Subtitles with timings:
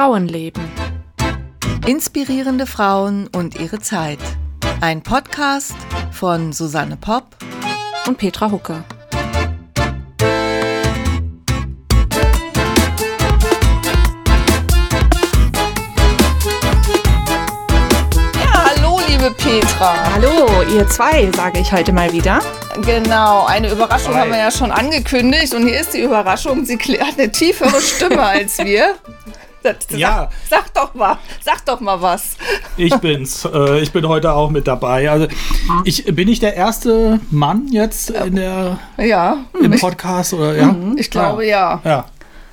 [0.00, 0.62] Frauenleben.
[1.86, 4.18] Inspirierende Frauen und ihre Zeit.
[4.80, 5.76] Ein Podcast
[6.10, 7.36] von Susanne Popp
[8.06, 8.82] und Petra Hucke.
[19.20, 19.94] liebe Petra.
[20.14, 22.40] Hallo, ihr zwei, sage ich heute mal wieder.
[22.86, 26.64] Genau, eine Überraschung haben wir ja schon angekündigt und hier ist die Überraschung.
[26.64, 28.94] Sie hat eine tiefere Stimme als wir.
[29.62, 30.30] Sag, ja.
[30.48, 32.36] Sag doch mal, sag doch mal was.
[32.76, 33.44] Ich bin's.
[33.50, 35.10] Äh, ich bin heute auch mit dabei.
[35.10, 35.26] Also
[35.84, 39.38] ich bin ich der erste Mann jetzt in der ja.
[39.60, 40.66] im Podcast oder ja?
[40.66, 40.96] Mhm.
[40.96, 41.80] Ich glaube ja.
[41.84, 42.04] Ja.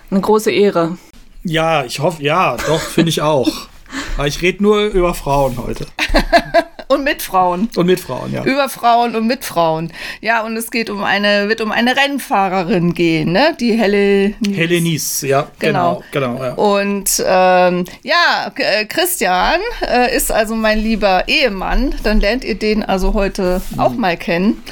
[0.09, 0.97] Eine große Ehre.
[1.43, 3.49] Ja, ich hoffe, ja, doch finde ich auch.
[4.17, 5.85] Aber ich rede nur über Frauen heute.
[6.87, 7.69] und mit Frauen.
[7.75, 8.43] Und mit Frauen, ja.
[8.43, 9.91] Über Frauen und mit Frauen.
[10.21, 13.55] Ja, und es geht um eine, wird um eine Rennfahrerin gehen, ne?
[13.59, 14.35] Die Helle
[14.81, 15.49] Nies, ja.
[15.59, 16.03] Genau.
[16.11, 16.53] genau, genau ja.
[16.53, 21.95] Und ähm, ja, äh, Christian äh, ist also mein lieber Ehemann.
[22.03, 23.79] Dann lernt ihr den also heute mhm.
[23.79, 24.63] auch mal kennen.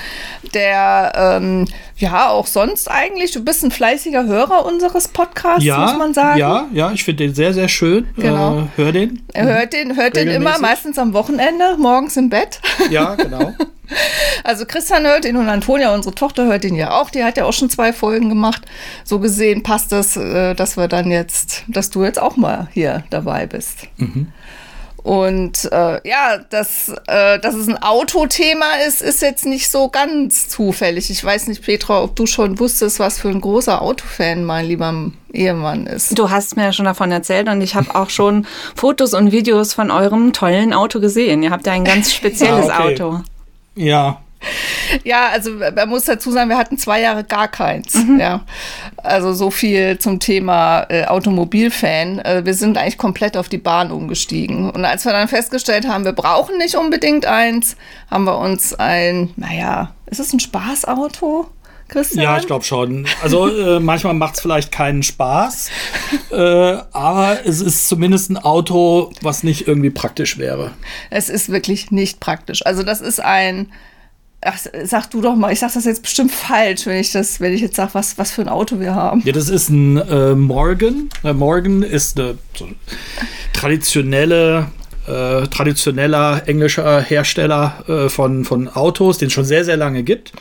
[0.54, 3.32] Der ähm, ja, auch sonst eigentlich.
[3.32, 6.40] Du bist ein fleißiger Hörer unseres Podcasts, ja, muss man sagen.
[6.40, 8.08] Ja, ja, ich finde den sehr, sehr schön.
[8.18, 8.60] Genau.
[8.60, 9.24] Äh, hör den.
[9.34, 12.60] Er hört den, hört den immer, meistens am Wochenende, morgens im Bett.
[12.90, 13.54] Ja, genau.
[14.44, 17.10] Also Christian hört ihn und Antonia, unsere Tochter, hört ihn ja auch.
[17.10, 18.64] Die hat ja auch schon zwei Folgen gemacht.
[19.04, 23.04] So gesehen passt das, äh, dass wir dann jetzt, dass du jetzt auch mal hier
[23.10, 23.88] dabei bist.
[23.98, 24.28] Mhm.
[25.06, 30.50] Und äh, ja, dass, äh, dass es ein Autothema ist, ist jetzt nicht so ganz
[30.50, 31.12] zufällig.
[31.12, 35.12] Ich weiß nicht, Petra, ob du schon wusstest, was für ein großer Autofan mein lieber
[35.32, 36.18] Ehemann ist.
[36.18, 39.76] Du hast mir ja schon davon erzählt und ich habe auch schon Fotos und Videos
[39.76, 41.44] von eurem tollen Auto gesehen.
[41.44, 42.94] Ihr habt ja ein ganz spezielles ah, okay.
[42.96, 43.20] Auto.
[43.76, 44.22] Ja,
[45.04, 47.96] ja, also man muss dazu sagen, wir hatten zwei Jahre gar keins.
[47.96, 48.20] Mhm.
[48.20, 48.42] Ja.
[48.98, 52.20] Also so viel zum Thema äh, Automobilfan.
[52.20, 54.70] Äh, wir sind eigentlich komplett auf die Bahn umgestiegen.
[54.70, 57.76] Und als wir dann festgestellt haben, wir brauchen nicht unbedingt eins,
[58.10, 61.50] haben wir uns ein, naja, ist es ein Spaßauto?
[61.88, 62.24] Christian?
[62.24, 63.08] Ja, ich glaube schon.
[63.22, 65.70] Also äh, manchmal macht es vielleicht keinen Spaß,
[66.32, 70.72] äh, aber es ist zumindest ein Auto, was nicht irgendwie praktisch wäre.
[71.10, 72.66] Es ist wirklich nicht praktisch.
[72.66, 73.72] Also das ist ein
[74.46, 77.54] Ach, sag du doch mal, ich sag das jetzt bestimmt falsch, wenn ich das, wenn
[77.54, 79.22] ich jetzt sage, was, was für ein Auto wir haben.
[79.26, 81.10] Ja, das ist ein äh, Morgan.
[81.24, 82.68] Äh, Morgan ist eine so
[83.54, 84.68] traditionelle
[85.08, 90.32] äh, traditioneller englischer Hersteller äh, von, von Autos, den es schon sehr, sehr lange gibt.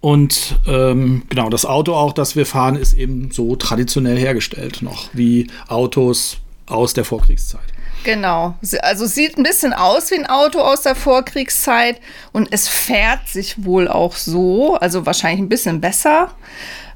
[0.00, 5.08] Und ähm, genau, das Auto auch, das wir fahren, ist eben so traditionell hergestellt noch,
[5.12, 7.75] wie Autos aus der Vorkriegszeit.
[8.06, 8.54] Genau.
[8.82, 12.00] Also sieht ein bisschen aus wie ein Auto aus der Vorkriegszeit
[12.32, 16.30] und es fährt sich wohl auch so, also wahrscheinlich ein bisschen besser.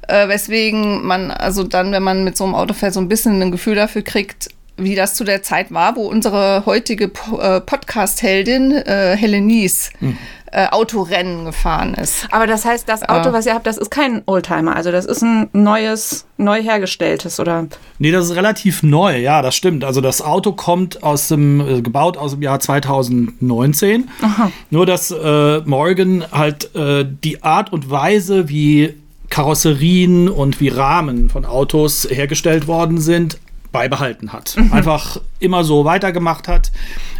[0.07, 3.41] Äh, weswegen man also dann, wenn man mit so einem Auto fährt, so ein bisschen
[3.41, 8.71] ein Gefühl dafür kriegt, wie das zu der Zeit war, wo unsere heutige äh, Podcast-Heldin
[8.71, 10.17] äh, Helenies mhm
[10.51, 12.27] äh, Autorennen gefahren ist.
[12.31, 15.05] Aber das heißt, das Auto, äh, was ihr habt, das ist kein Oldtimer, also das
[15.05, 17.67] ist ein neues, neu hergestelltes, oder?
[17.99, 19.83] Nee, das ist relativ neu, ja, das stimmt.
[19.83, 24.09] Also das Auto kommt aus dem, äh, gebaut aus dem Jahr 2019.
[24.21, 24.51] Aha.
[24.69, 28.95] Nur, dass äh, Morgan halt äh, die Art und Weise, wie
[29.29, 33.39] Karosserien und wie Rahmen von Autos hergestellt worden sind,
[33.71, 34.55] beibehalten hat.
[34.71, 36.71] Einfach immer so weitergemacht hat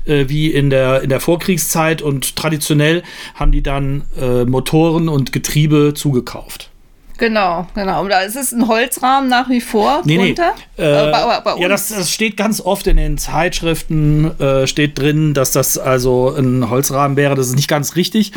[0.06, 3.04] äh, wie in der, in der Vorkriegszeit und traditionell
[3.36, 6.70] haben die dann äh, Motoren und Getriebe zugekauft.
[7.18, 8.02] Genau, genau.
[8.02, 10.56] Und da ist es ein Holzrahmen nach wie vor nee, drunter?
[10.76, 10.84] Nee.
[10.84, 15.36] Äh, bei, bei ja, das, das, steht ganz oft in den Zeitschriften, äh, steht drin,
[15.36, 17.36] dass das also ein Holzrahmen wäre.
[17.36, 18.32] Das ist nicht ganz richtig.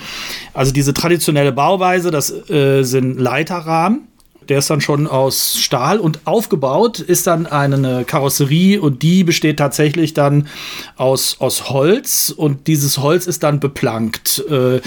[0.53, 4.07] Also diese traditionelle Bauweise, das äh, sind Leiterrahmen
[4.49, 9.59] der ist dann schon aus Stahl und aufgebaut ist dann eine Karosserie und die besteht
[9.59, 10.49] tatsächlich dann
[10.97, 14.45] aus, aus Holz und dieses Holz ist dann beplankt.
[14.51, 14.81] Äh,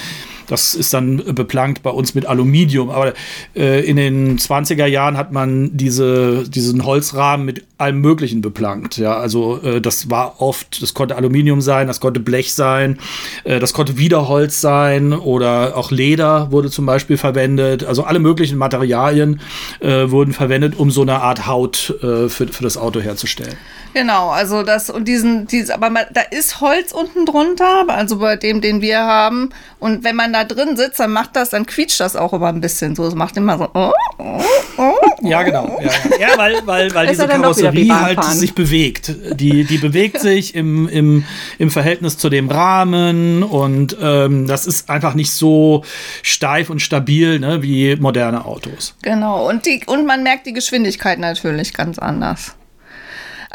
[0.47, 2.89] das ist dann beplankt bei uns mit Aluminium.
[2.89, 3.13] Aber
[3.55, 8.97] äh, in den 20er Jahren hat man diese, diesen Holzrahmen mit allem Möglichen beplankt.
[8.97, 12.99] Ja, also äh, das war oft, das konnte Aluminium sein, das konnte Blech sein,
[13.43, 17.83] äh, das konnte Wiederholz sein oder auch Leder wurde zum Beispiel verwendet.
[17.83, 19.41] Also alle möglichen Materialien
[19.79, 23.57] äh, wurden verwendet, um so eine Art Haut äh, für, für das Auto herzustellen.
[23.93, 28.35] Genau, also das und diesen, dieses, aber man, da ist Holz unten drunter, also bei
[28.35, 29.49] dem, den wir haben.
[29.79, 32.61] Und wenn man da drin sitzt, dann macht das, dann quietscht das auch immer ein
[32.61, 33.05] bisschen so.
[33.05, 33.69] Es macht immer so.
[33.73, 34.41] Oh, oh,
[34.77, 35.79] oh, ja, genau.
[35.81, 36.29] Ja, ja.
[36.29, 39.13] ja weil, weil, weil diese Karosserie halt sich bewegt.
[39.33, 41.23] Die, die bewegt sich im, im,
[41.57, 45.83] im Verhältnis zu dem Rahmen und ähm, das ist einfach nicht so
[46.21, 48.95] steif und stabil ne, wie moderne Autos.
[49.01, 52.55] Genau, und, die, und man merkt die Geschwindigkeit natürlich ganz anders.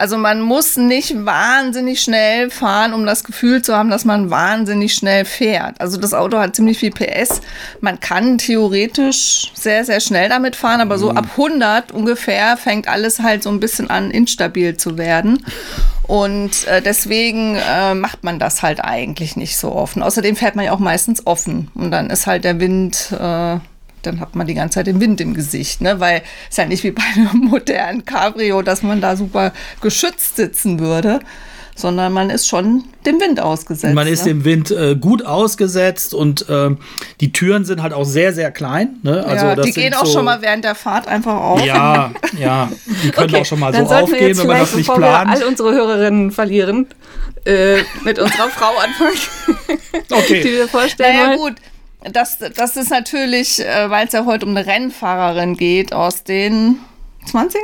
[0.03, 4.95] Also man muss nicht wahnsinnig schnell fahren, um das Gefühl zu haben, dass man wahnsinnig
[4.95, 5.81] schnell fährt.
[5.81, 7.41] Also das Auto hat ziemlich viel PS.
[7.81, 11.19] Man kann theoretisch sehr, sehr schnell damit fahren, aber so mhm.
[11.19, 15.47] ab 100 ungefähr fängt alles halt so ein bisschen an, instabil zu werden.
[16.09, 20.03] Und äh, deswegen äh, macht man das halt eigentlich nicht so offen.
[20.03, 21.71] Außerdem fährt man ja auch meistens offen.
[21.77, 23.61] Und dann ist halt der Wind, äh,
[24.03, 25.81] dann hat man die ganze Zeit den Wind im Gesicht.
[25.81, 26.01] Ne?
[26.01, 30.79] Weil es ja nicht wie bei einem modernen Cabrio, dass man da super geschützt sitzen
[30.79, 31.21] würde
[31.75, 33.95] sondern man ist schon dem Wind ausgesetzt.
[33.95, 34.33] Man ist ne?
[34.33, 36.71] dem Wind äh, gut ausgesetzt und äh,
[37.21, 38.99] die Türen sind halt auch sehr, sehr klein.
[39.03, 39.25] Ne?
[39.25, 41.65] Also ja, die gehen auch so schon mal während der Fahrt einfach auf.
[41.65, 42.71] Ja, ja,
[43.03, 45.31] die können okay, auch schon mal so aufgehen, wenn man das nicht plant.
[45.31, 46.87] Wir all unsere Hörerinnen verlieren,
[47.45, 49.79] äh, mit unserer Frau anfangen,
[50.11, 50.41] okay.
[50.45, 51.55] die wir vorstellen naja, wollen.
[51.55, 51.55] gut.
[52.11, 56.79] Das, das ist natürlich, äh, weil es ja heute um eine Rennfahrerin geht aus den
[57.31, 57.57] 20er?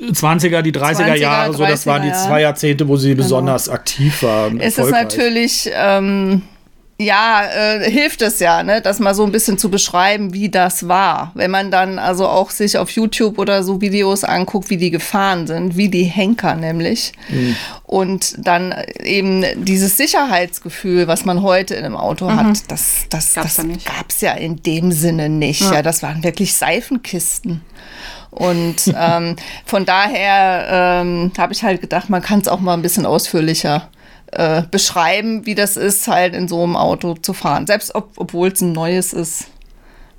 [0.00, 3.22] 20er, die 30er, 30er Jahre, 30er, so das waren die zwei Jahrzehnte, wo sie genau.
[3.22, 4.60] besonders aktiv waren.
[4.60, 6.42] Es ist natürlich, ähm,
[7.02, 10.88] ja, äh, hilft es ja, ne, das mal so ein bisschen zu beschreiben, wie das
[10.88, 11.32] war.
[11.34, 15.46] Wenn man dann also auch sich auf YouTube oder so Videos anguckt, wie die gefahren
[15.46, 17.12] sind, wie die Henker nämlich.
[17.28, 17.56] Mhm.
[17.84, 22.36] Und dann eben dieses Sicherheitsgefühl, was man heute in einem Auto mhm.
[22.36, 25.60] hat, das, das, das gab es ja in dem Sinne nicht.
[25.60, 25.74] Ja.
[25.74, 27.60] ja, das waren wirklich Seifenkisten.
[28.30, 32.82] Und ähm, von daher ähm, habe ich halt gedacht, man kann es auch mal ein
[32.82, 33.88] bisschen ausführlicher
[34.32, 37.66] äh, beschreiben, wie das ist, halt in so einem Auto zu fahren.
[37.66, 39.46] Selbst ob, obwohl es ein neues ist.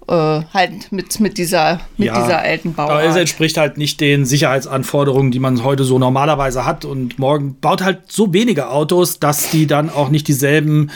[0.05, 2.91] Äh, halt mit, mit, dieser, mit ja, dieser alten Bauart.
[2.91, 6.83] Aber es entspricht halt nicht den Sicherheitsanforderungen, die man heute so normalerweise hat.
[6.83, 10.91] Und morgen baut halt so wenige Autos, dass die dann auch nicht dieselben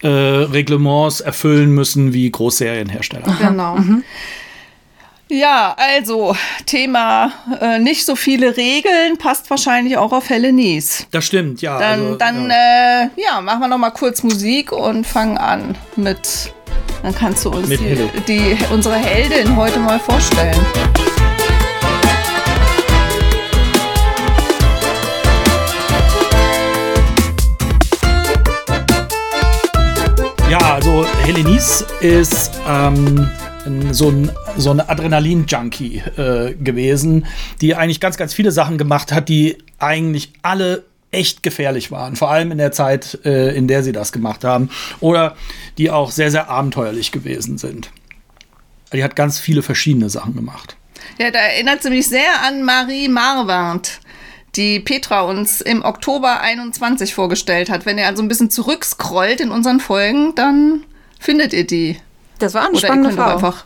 [0.00, 3.36] äh, Reglements erfüllen müssen wie Großserienhersteller.
[3.40, 3.76] Genau.
[3.76, 4.04] Mhm.
[5.28, 6.36] Ja, also
[6.66, 11.06] Thema äh, nicht so viele Regeln passt wahrscheinlich auch auf Helenies.
[11.10, 11.78] Das stimmt, ja.
[11.78, 13.02] Dann, also, dann ja.
[13.04, 13.40] Äh, ja.
[13.40, 16.52] machen wir noch mal kurz Musik und fangen an mit.
[17.02, 20.54] Dann kannst du uns die, die, unsere Heldin heute mal vorstellen.
[30.50, 33.30] Ja, also Helenies ist ähm,
[33.92, 37.26] so ein so eine Adrenalin-Junkie äh, gewesen,
[37.60, 42.30] die eigentlich ganz, ganz viele Sachen gemacht hat, die eigentlich alle echt gefährlich waren, vor
[42.30, 44.70] allem in der Zeit, äh, in der sie das gemacht haben,
[45.00, 45.36] oder
[45.78, 47.90] die auch sehr, sehr abenteuerlich gewesen sind.
[48.92, 50.76] Die hat ganz viele verschiedene Sachen gemacht.
[51.18, 54.00] Ja, da erinnert sie mich sehr an Marie Marwand,
[54.56, 57.86] die Petra uns im Oktober 21 vorgestellt hat.
[57.86, 60.84] Wenn ihr also ein bisschen zurückscrollt in unseren Folgen, dann
[61.18, 61.96] findet ihr die.
[62.42, 63.34] Das war eine Oder spannende Frau.
[63.34, 63.64] Einfach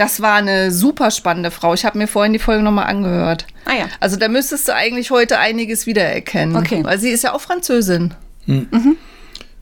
[0.00, 1.74] das war eine super spannende Frau.
[1.74, 3.46] Ich habe mir vorhin die Folge nochmal angehört.
[3.66, 3.84] Ah ja.
[4.00, 6.56] Also da müsstest du eigentlich heute einiges wiedererkennen.
[6.56, 6.82] Okay.
[6.82, 8.14] Weil sie ist ja auch Französin.
[8.46, 8.68] Mhm.
[8.70, 8.96] Mhm.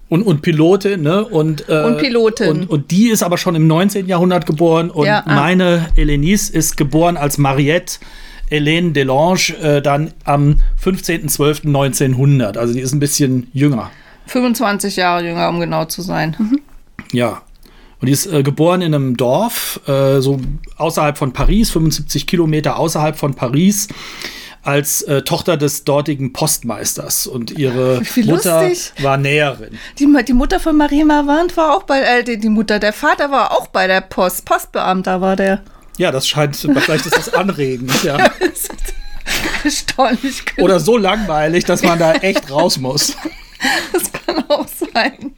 [0.08, 1.25] Und, und Pilotin, ne?
[1.25, 2.50] Und, äh, und Pilotin.
[2.50, 4.06] Und, und die ist aber schon im 19.
[4.06, 4.90] Jahrhundert geboren.
[4.90, 5.35] Und ja, ah.
[5.35, 7.99] meine Elenice ist geboren als Mariette
[8.49, 12.56] Hélène Delange äh, dann am 15.12.1900.
[12.56, 13.90] Also die ist ein bisschen jünger.
[14.26, 16.37] 25 Jahre jünger, um genau zu sein.
[16.38, 16.61] Mhm.
[17.12, 17.43] Ja,
[18.00, 20.40] und die ist äh, geboren in einem Dorf, äh, so
[20.76, 23.88] außerhalb von Paris, 75 Kilometer außerhalb von Paris,
[24.62, 27.26] als äh, Tochter des dortigen Postmeisters.
[27.26, 28.92] Und ihre Mutter lustig.
[29.02, 29.78] war Näherin.
[29.99, 33.30] Die, die, Mutter von Marie Marvand war auch bei, äh, die, die Mutter, der Vater
[33.30, 34.44] war auch bei der Post.
[34.44, 35.62] Postbeamter war der.
[35.96, 38.18] Ja, das scheint, vielleicht ist das anregend, ja.
[39.64, 40.44] Erstaunlich.
[40.58, 43.16] Oder so langweilig, dass man da echt raus muss.
[43.92, 45.34] Das kann auch sein.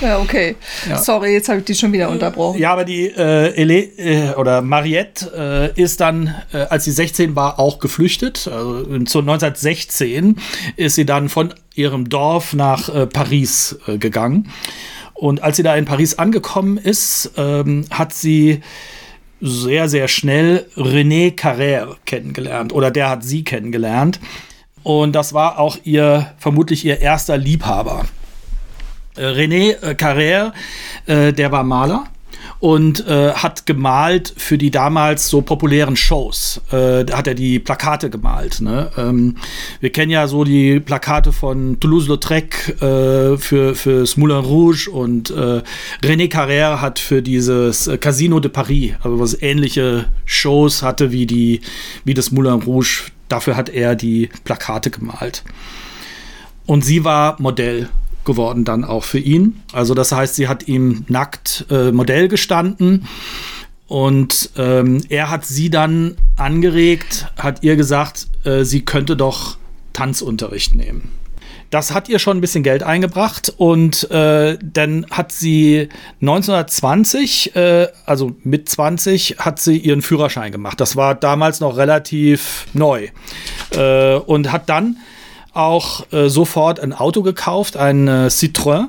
[0.00, 0.56] Ja, okay.
[0.88, 0.98] Ja.
[0.98, 2.58] Sorry, jetzt habe ich die schon wieder unterbrochen.
[2.58, 7.36] Ja, aber die äh, Ele äh, oder Mariette äh, ist dann, äh, als sie 16
[7.36, 8.48] war, auch geflüchtet.
[8.48, 10.36] Also zu 1916
[10.76, 14.50] ist sie dann von ihrem Dorf nach äh, Paris äh, gegangen.
[15.14, 18.60] Und als sie da in Paris angekommen ist, ähm, hat sie
[19.40, 22.72] sehr, sehr schnell René Carrère kennengelernt.
[22.72, 24.18] Oder der hat sie kennengelernt.
[24.82, 28.04] Und das war auch ihr, vermutlich ihr erster Liebhaber.
[29.16, 30.52] Äh, René äh, Carrère,
[31.06, 32.04] äh, der war Maler
[32.62, 36.60] und äh, hat gemalt für die damals so populären Shows.
[36.70, 38.60] Äh, da hat er die Plakate gemalt.
[38.60, 38.90] Ne?
[38.96, 39.36] Ähm,
[39.80, 45.62] wir kennen ja so die Plakate von Toulouse-Lautrec äh, für, für Moulin Rouge und äh,
[46.02, 51.62] René Carrère hat für dieses Casino de Paris, also was ähnliche Shows hatte wie, die,
[52.04, 53.10] wie das Moulin Rouge.
[53.28, 55.42] Dafür hat er die Plakate gemalt.
[56.66, 57.88] Und sie war Modell
[58.24, 59.62] geworden dann auch für ihn.
[59.72, 63.06] Also das heißt, sie hat ihm nackt äh, Modell gestanden
[63.92, 69.58] Und ähm, er hat sie dann angeregt, hat ihr gesagt, äh, sie könnte doch
[69.92, 71.10] Tanzunterricht nehmen.
[71.68, 75.88] Das hat ihr schon ein bisschen Geld eingebracht und äh, dann hat sie
[76.20, 80.80] 1920, äh, also mit 20, hat sie ihren Führerschein gemacht.
[80.80, 83.08] Das war damals noch relativ neu
[83.70, 84.96] äh, und hat dann
[85.54, 88.88] auch äh, sofort ein Auto gekauft, ein äh, Citroën.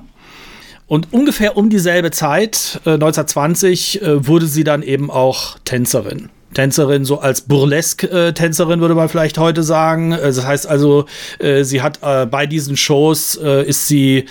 [0.88, 6.30] Und ungefähr um dieselbe Zeit, 1920, äh, wurde sie dann eben auch Tänzerin.
[6.54, 10.12] Tänzerin, so als Burlesque-Tänzerin würde man vielleicht heute sagen.
[10.12, 11.06] Äh, das heißt also,
[11.40, 14.26] äh, sie hat äh, bei diesen Shows ist sie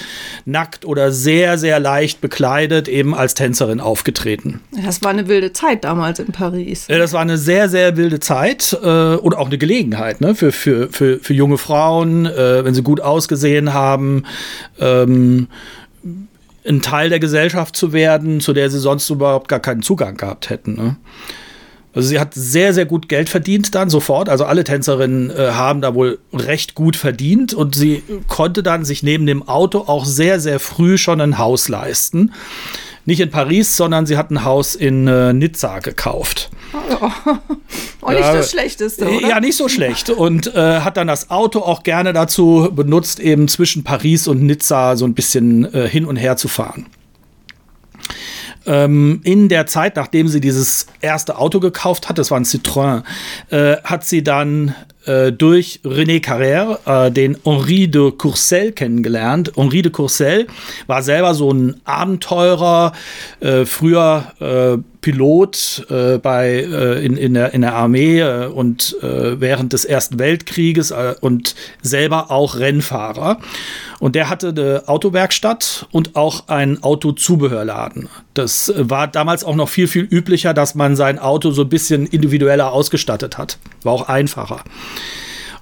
[0.44, 4.60] nackt oder sehr, sehr leicht bekleidet eben als Tänzerin aufgetreten.
[4.84, 6.86] Das war eine wilde Zeit damals in Paris.
[6.88, 11.18] Das war eine sehr, sehr wilde Zeit und auch eine Gelegenheit ne, für, für, für,
[11.18, 14.24] für junge Frauen, wenn sie gut ausgesehen haben.
[14.78, 15.48] Ähm,
[16.66, 20.50] ein Teil der Gesellschaft zu werden, zu der sie sonst überhaupt gar keinen Zugang gehabt
[20.50, 20.74] hätten.
[20.74, 20.96] Ne?
[21.94, 24.28] Also sie hat sehr, sehr gut Geld verdient dann sofort.
[24.28, 29.02] Also alle Tänzerinnen äh, haben da wohl recht gut verdient und sie konnte dann sich
[29.02, 32.32] neben dem Auto auch sehr, sehr früh schon ein Haus leisten.
[33.04, 36.50] Nicht in Paris, sondern sie hat ein Haus in äh, Nizza gekauft.
[36.72, 37.08] Oh,
[38.02, 39.28] oh nicht ja, das Schlechteste, oder?
[39.28, 40.08] Ja, nicht so schlecht.
[40.08, 44.96] Und äh, hat dann das Auto auch gerne dazu benutzt, eben zwischen Paris und Nizza
[44.96, 46.86] so ein bisschen äh, hin und her zu fahren.
[48.66, 53.02] Ähm, in der Zeit, nachdem sie dieses erste Auto gekauft hat, das war ein Citroën,
[53.50, 54.74] äh, hat sie dann
[55.06, 59.52] äh, durch René Carrère äh, den Henri de Courcelles kennengelernt.
[59.56, 60.46] Henri de Courcelles
[60.86, 62.92] war selber so ein Abenteurer,
[63.40, 68.96] äh, früher äh, Pilot äh, bei, äh, in, in, der, in der Armee äh, und
[69.02, 73.38] äh, während des Ersten Weltkrieges äh, und selber auch Rennfahrer.
[73.98, 78.08] Und der hatte eine Autowerkstatt und auch einen Autozubehörladen.
[78.32, 82.06] Das war damals auch noch viel, viel üblicher, dass man sein Auto so ein bisschen
[82.06, 83.58] individueller ausgestattet hat.
[83.82, 84.62] War auch einfacher.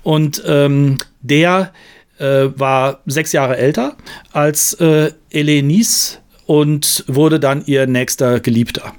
[0.02, 1.72] Und ähm, der
[2.18, 3.96] äh, war sechs Jahre älter
[4.32, 8.92] als äh, Elenice und wurde dann ihr nächster Geliebter.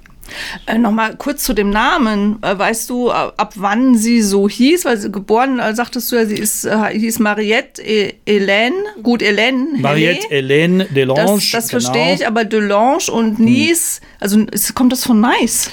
[0.65, 2.37] Äh, Nochmal kurz zu dem Namen.
[2.41, 4.85] Äh, weißt du, ab wann sie so hieß?
[4.85, 8.73] Weil sie geboren, äh, sagtest du ja, sie ist, äh, hieß Mariette e Hélène.
[9.03, 9.79] Gut, Hélène.
[9.79, 11.35] Mariette Hélène Delange.
[11.35, 11.81] Das, das genau.
[11.81, 13.45] verstehe ich, aber Delange und hm.
[13.45, 14.47] Nice, hm.
[14.47, 15.69] also kommt das von Nice?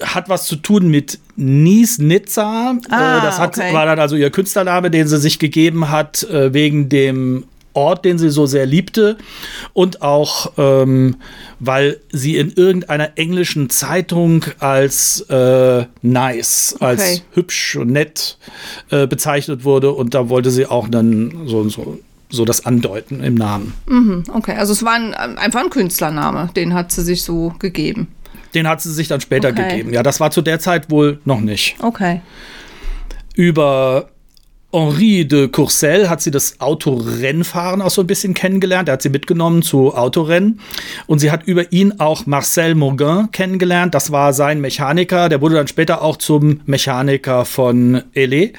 [0.00, 2.76] Hat was zu tun mit Nice Nizza.
[2.90, 3.72] Äh, ah, das hat, okay.
[3.72, 8.18] war dann also ihr Künstlername, den sie sich gegeben hat, äh, wegen dem Ort, den
[8.18, 9.16] sie so sehr liebte
[9.72, 11.16] und auch, ähm,
[11.58, 16.84] weil sie in irgendeiner englischen Zeitung als äh, nice, okay.
[16.84, 18.38] als hübsch und nett
[18.90, 21.98] äh, bezeichnet wurde und da wollte sie auch dann so, so,
[22.30, 23.74] so das andeuten im Namen.
[23.86, 28.08] Mhm, okay, also es war ein, einfach ein Künstlername, den hat sie sich so gegeben.
[28.54, 29.70] Den hat sie sich dann später okay.
[29.70, 29.92] gegeben.
[29.92, 31.76] Ja, das war zu der Zeit wohl noch nicht.
[31.80, 32.20] Okay.
[33.34, 34.10] Über
[34.72, 38.88] Henri de Courcelles hat sie das Autorennfahren auch so ein bisschen kennengelernt.
[38.88, 40.60] Er hat sie mitgenommen zu Autorennen.
[41.06, 43.94] Und sie hat über ihn auch Marcel Morgan kennengelernt.
[43.94, 45.28] Das war sein Mechaniker.
[45.28, 48.54] Der wurde dann später auch zum Mechaniker von Elé.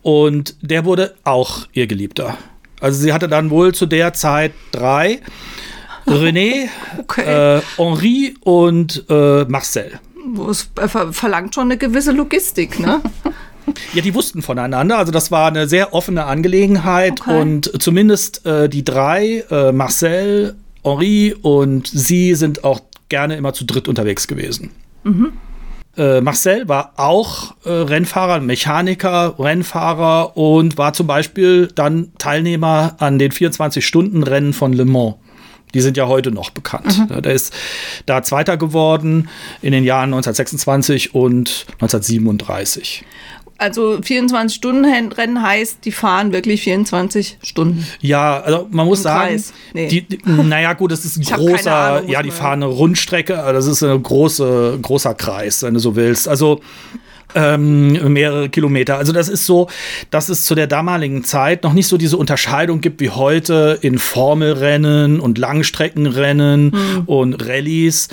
[0.00, 2.38] Und der wurde auch ihr Geliebter.
[2.80, 5.20] Also sie hatte dann wohl zu der Zeit drei.
[6.06, 7.56] René, okay.
[7.56, 9.98] äh, Henri und äh, Marcel.
[10.48, 10.70] Es
[11.10, 13.00] verlangt schon eine gewisse Logistik, ne?
[13.94, 14.98] Ja, die wussten voneinander.
[14.98, 17.40] Also das war eine sehr offene Angelegenheit okay.
[17.40, 23.64] und zumindest äh, die drei, äh, Marcel, Henri und sie sind auch gerne immer zu
[23.64, 24.70] dritt unterwegs gewesen.
[25.04, 25.32] Mhm.
[25.96, 33.18] Äh, Marcel war auch äh, Rennfahrer, Mechaniker, Rennfahrer und war zum Beispiel dann Teilnehmer an
[33.18, 35.14] den 24-Stunden-Rennen von Le Mans.
[35.74, 37.10] Die sind ja heute noch bekannt.
[37.10, 37.22] Mhm.
[37.22, 37.52] Der ist
[38.06, 39.28] da Zweiter geworden
[39.62, 43.04] in den Jahren 1926 und 1937
[43.58, 47.86] also 24-Stunden-Rennen heißt, die fahren wirklich 24 Stunden.
[48.00, 49.88] Ja, also man muss sagen, nee.
[49.88, 53.66] die, die, naja gut, das ist ein großer, Ahnung, ja, die fahren eine Rundstrecke, das
[53.66, 56.28] ist ein große, großer Kreis, wenn du so willst.
[56.28, 56.60] Also
[57.34, 58.96] ähm, mehrere Kilometer.
[58.96, 59.68] Also das ist so,
[60.10, 63.98] dass es zu der damaligen Zeit noch nicht so diese Unterscheidung gibt wie heute in
[63.98, 67.02] Formelrennen und Langstreckenrennen mhm.
[67.06, 68.08] und Rallyes,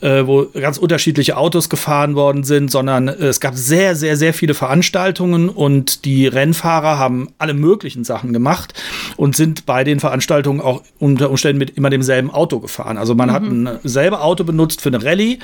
[0.00, 4.54] äh, wo ganz unterschiedliche Autos gefahren worden sind, sondern es gab sehr, sehr, sehr viele
[4.54, 8.74] Veranstaltungen und die Rennfahrer haben alle möglichen Sachen gemacht
[9.16, 12.98] und sind bei den Veranstaltungen auch unter Umständen mit immer demselben Auto gefahren.
[12.98, 13.32] Also man mhm.
[13.32, 15.38] hat ein selbe Auto benutzt für eine Rallye,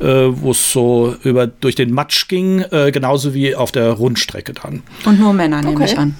[0.00, 4.52] äh, wo es so über durch den Matsch ging äh, genauso wie auf der Rundstrecke
[4.52, 4.82] dann.
[5.04, 5.84] Und nur Männer, nehme okay.
[5.92, 6.14] ich an.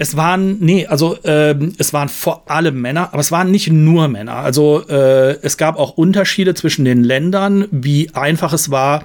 [0.00, 4.06] Es waren, nee, also ähm, es waren vor allem Männer, aber es waren nicht nur
[4.06, 4.36] Männer.
[4.36, 9.02] Also äh, es gab auch Unterschiede zwischen den Ländern, wie einfach es war,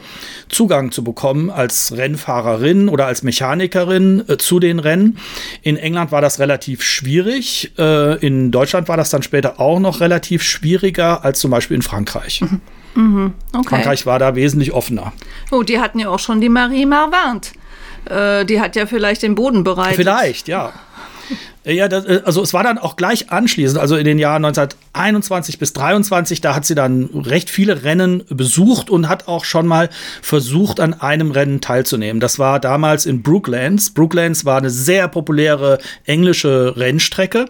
[0.50, 5.18] Zugang zu bekommen als Rennfahrerin oder als Mechanikerin äh, zu den Rennen.
[5.64, 7.72] In England war das relativ schwierig.
[7.80, 11.82] Äh, in Deutschland war das dann später auch noch relativ schwieriger als zum Beispiel in
[11.82, 12.42] Frankreich.
[12.42, 12.62] Mhm.
[12.96, 13.70] Mhm, okay.
[13.70, 15.14] Frankreich war da wesentlich offener.
[15.52, 17.54] Oh, die hatten ja auch schon die Marie Marvant.
[18.06, 19.96] Äh, die hat ja vielleicht den Boden bereitet.
[19.96, 20.74] Vielleicht, ja.
[21.66, 25.60] Ja, das, äh, also es war dann auch gleich anschließend, also in den Jahren 1921
[25.60, 29.90] bis 23, da hat sie dann recht viele Rennen besucht und hat auch schon mal
[30.22, 32.20] versucht, an einem Rennen teilzunehmen.
[32.20, 33.92] Das war damals in Brooklands.
[33.92, 37.46] Brooklands war eine sehr populäre englische Rennstrecke.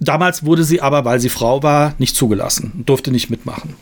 [0.00, 3.74] Damals wurde sie aber, weil sie Frau war, nicht zugelassen, durfte nicht mitmachen.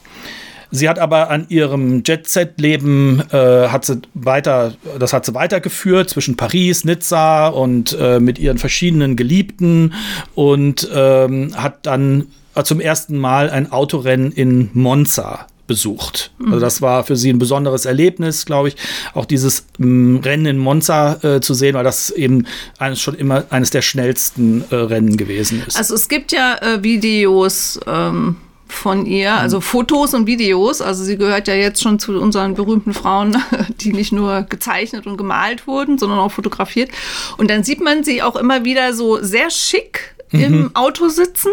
[0.70, 6.36] Sie hat aber an ihrem Jet-Set-Leben äh, hat sie weiter, das hat sie weitergeführt zwischen
[6.36, 9.94] Paris, Nizza und äh, mit ihren verschiedenen Geliebten
[10.34, 12.26] und ähm, hat dann
[12.64, 16.32] zum ersten Mal ein Autorennen in Monza besucht.
[16.40, 16.60] Also mhm.
[16.60, 18.76] das war für sie ein besonderes Erlebnis, glaube ich,
[19.14, 22.44] auch dieses ähm, Rennen in Monza äh, zu sehen, weil das eben
[22.78, 25.76] eines schon immer eines der schnellsten äh, Rennen gewesen ist.
[25.76, 28.34] Also es gibt ja äh, Videos ähm,
[28.70, 29.62] von ihr, also mhm.
[29.62, 30.80] Fotos und Videos.
[30.80, 33.36] Also sie gehört ja jetzt schon zu unseren berühmten Frauen,
[33.80, 36.90] die nicht nur gezeichnet und gemalt wurden, sondern auch fotografiert.
[37.36, 40.70] Und dann sieht man sie auch immer wieder so sehr schick im mhm.
[40.74, 41.50] Auto sitzen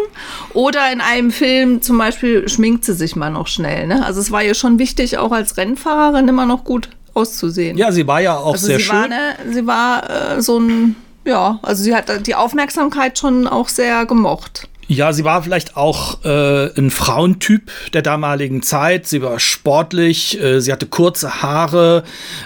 [0.54, 3.86] oder in einem Film zum Beispiel schminkt sie sich mal noch schnell.
[3.86, 4.04] Ne?
[4.04, 7.76] Also es war ihr schon wichtig, auch als Rennfahrerin immer noch gut auszusehen.
[7.76, 8.96] Ja, sie war ja auch also sehr sie schön.
[8.96, 13.68] War eine, sie war äh, so ein, ja, also sie hat die Aufmerksamkeit schon auch
[13.68, 14.68] sehr gemocht.
[14.90, 19.06] Ja, sie war vielleicht auch äh, ein Frauentyp der damaligen Zeit.
[19.06, 22.04] Sie war sportlich, äh, sie hatte kurze Haare,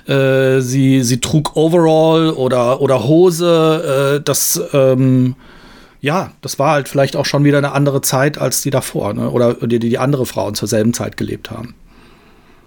[0.09, 4.19] äh, sie, sie trug Overall oder, oder Hose.
[4.19, 5.37] Äh, das, ähm,
[6.01, 9.31] ja, das war halt vielleicht auch schon wieder eine andere Zeit als die davor, ne?
[9.31, 11.77] oder die, die andere Frauen zur selben Zeit gelebt haben.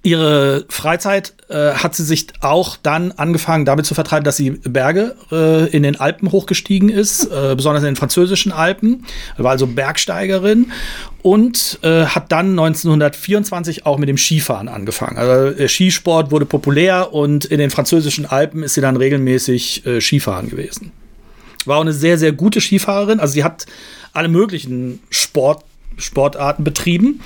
[0.05, 5.15] Ihre Freizeit äh, hat sie sich auch dann angefangen damit zu vertreiben, dass sie Berge
[5.31, 9.03] äh, in den Alpen hochgestiegen ist, äh, besonders in den französischen Alpen,
[9.37, 10.71] war also Bergsteigerin
[11.23, 15.17] und äh, hat dann 1924 auch mit dem Skifahren angefangen.
[15.17, 20.01] Also der Skisport wurde populär und in den französischen Alpen ist sie dann regelmäßig äh,
[20.01, 20.91] Skifahren gewesen.
[21.65, 23.19] War auch eine sehr, sehr gute Skifahrerin.
[23.19, 23.65] Also sie hat
[24.13, 25.63] alle möglichen Sport,
[25.97, 27.21] Sportarten betrieben.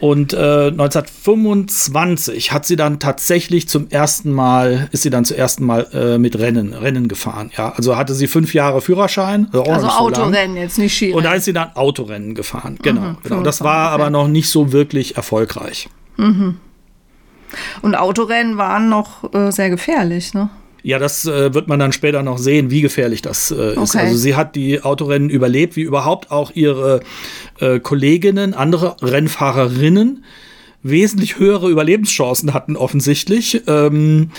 [0.00, 5.64] Und äh, 1925 hat sie dann tatsächlich zum ersten Mal, ist sie dann zum ersten
[5.64, 7.50] Mal äh, mit Rennen, Rennen gefahren.
[7.56, 9.48] Ja, also hatte sie fünf Jahre Führerschein.
[9.52, 11.16] Also, also Autorennen, so jetzt nicht Skirennen.
[11.16, 12.78] Und da ist sie dann Autorennen gefahren.
[12.80, 13.00] Genau.
[13.00, 13.42] Mhm, genau.
[13.42, 15.88] Das war aber noch nicht so wirklich erfolgreich.
[16.16, 16.58] Mhm.
[17.82, 20.50] Und Autorennen waren noch äh, sehr gefährlich, ne?
[20.82, 23.78] Ja, das äh, wird man dann später noch sehen, wie gefährlich das äh, ist.
[23.78, 23.98] Okay.
[23.98, 27.00] Also sie hat die Autorennen überlebt, wie überhaupt auch ihre
[27.60, 30.24] äh, Kolleginnen, andere Rennfahrerinnen
[30.82, 33.62] wesentlich höhere Überlebenschancen hatten offensichtlich.
[33.66, 34.30] Ähm,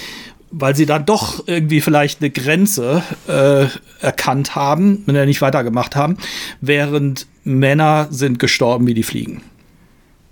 [0.52, 3.67] weil sie dann doch irgendwie vielleicht eine Grenze äh,
[4.04, 6.17] erkannt haben, wenn sie nicht weitergemacht haben,
[6.60, 9.41] während Männer sind gestorben wie die Fliegen.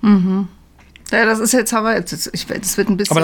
[0.02, 0.48] Mhm.
[1.12, 3.16] Ja, das ist jetzt aber, das, ich, das wird ein bisschen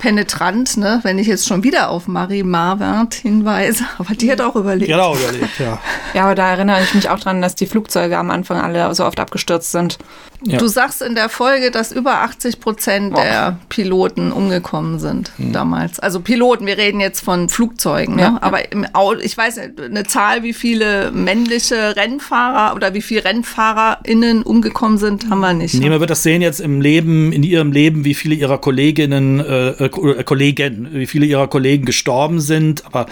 [0.00, 0.98] penetrant, ne?
[1.04, 3.84] wenn ich jetzt schon wieder auf Marie Marwert hinweise.
[3.98, 4.88] Aber die hat auch überlebt.
[4.88, 5.78] Die hat auch überlebt, ja.
[6.14, 9.04] ja, aber da erinnere ich mich auch dran, dass die Flugzeuge am Anfang alle so
[9.04, 9.98] oft abgestürzt sind.
[10.42, 10.58] Ja.
[10.58, 15.52] Du sagst in der Folge, dass über 80 Prozent der Piloten umgekommen sind hm.
[15.52, 16.00] damals.
[16.00, 18.16] Also Piloten, wir reden jetzt von Flugzeugen.
[18.16, 18.22] Ne?
[18.22, 18.38] Ja.
[18.40, 24.42] Aber im Auto, ich weiß eine Zahl, wie viele männliche Rennfahrer oder wie viele RennfahrerInnen
[24.42, 25.74] umgekommen sind, haben wir nicht.
[25.74, 25.90] Nee, ne?
[25.90, 29.68] man wird das sehen jetzt im Leben, in ihrem Leben, wie viele ihrer Kolleginnen, äh,
[29.84, 32.86] äh, Kollegen, wie viele ihrer Kollegen gestorben sind.
[32.86, 33.06] Aber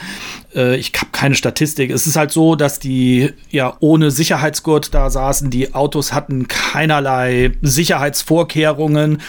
[0.54, 1.90] äh, ich habe keine Statistik.
[1.90, 5.50] Es ist halt so, dass die ja ohne Sicherheitsgurt da saßen.
[5.50, 7.17] Die Autos hatten keinerlei
[7.62, 9.20] Sicherheitsvorkehrungen.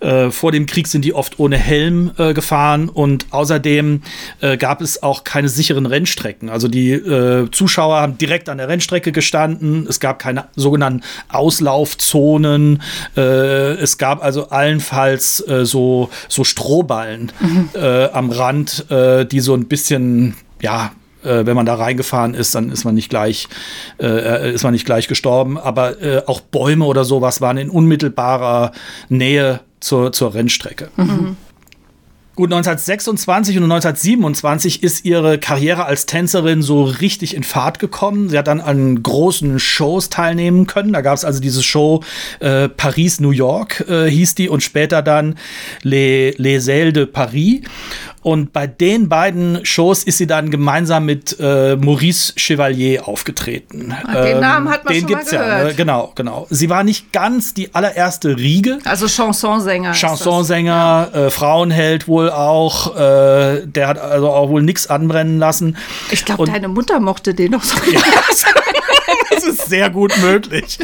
[0.00, 4.02] Äh, vor dem Krieg sind die oft ohne Helm äh, gefahren und außerdem
[4.40, 6.48] äh, gab es auch keine sicheren Rennstrecken.
[6.48, 9.86] Also die äh, Zuschauer haben direkt an der Rennstrecke gestanden.
[9.88, 12.82] Es gab keine sogenannten Auslaufzonen.
[13.16, 17.70] Äh, es gab also allenfalls so, so Strohballen mhm.
[18.12, 20.92] am Rand, die so ein bisschen ja,
[21.24, 23.48] äh, wenn man da reingefahren ist, dann ist man nicht gleich,
[24.00, 25.58] äh, ist man nicht gleich gestorben.
[25.58, 28.72] Aber äh, auch Bäume oder sowas waren in unmittelbarer
[29.08, 30.90] Nähe zur, zur Rennstrecke.
[30.96, 31.36] Mhm.
[32.38, 38.28] Gut, 1926 und 1927 ist ihre Karriere als Tänzerin so richtig in Fahrt gekommen.
[38.28, 40.92] Sie hat dann an großen Shows teilnehmen können.
[40.92, 42.04] Da gab es also diese Show
[42.38, 45.34] äh, Paris, New York äh, hieß die und später dann
[45.82, 47.62] Les, Les Ailes de Paris.
[48.28, 53.96] Und bei den beiden Shows ist sie dann gemeinsam mit äh, Maurice Chevalier aufgetreten.
[54.06, 55.58] Ach, den ähm, Namen hat man den schon gibt's mal gehört.
[55.60, 55.74] Ja, ne?
[55.74, 56.46] genau, genau.
[56.50, 58.80] Sie war nicht ganz die allererste Riege.
[58.84, 59.94] Also Chansonsänger.
[59.94, 62.94] Chansonsänger, äh, Frauenheld wohl auch.
[62.96, 65.78] Äh, der hat also auch wohl nichts anbrennen lassen.
[66.10, 67.78] Ich glaube, deine Mutter mochte den noch so.
[67.90, 68.00] Ja,
[69.30, 70.78] das ist sehr gut möglich.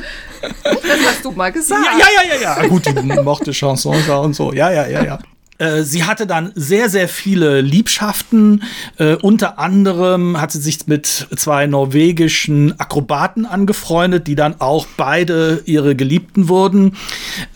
[0.63, 1.85] Das hast du mal gesagt.
[1.85, 2.63] Ja, ja, ja, ja.
[2.63, 2.69] ja.
[2.69, 4.55] Gut, die mochte Chansons und so.
[4.55, 5.19] Ja, ja, ja, ja.
[5.59, 8.65] Äh, sie hatte dann sehr, sehr viele Liebschaften.
[8.99, 15.63] Äh, unter anderem hat sie sich mit zwei norwegischen Akrobaten angefreundet, die dann auch beide
[15.65, 16.97] ihre Geliebten wurden.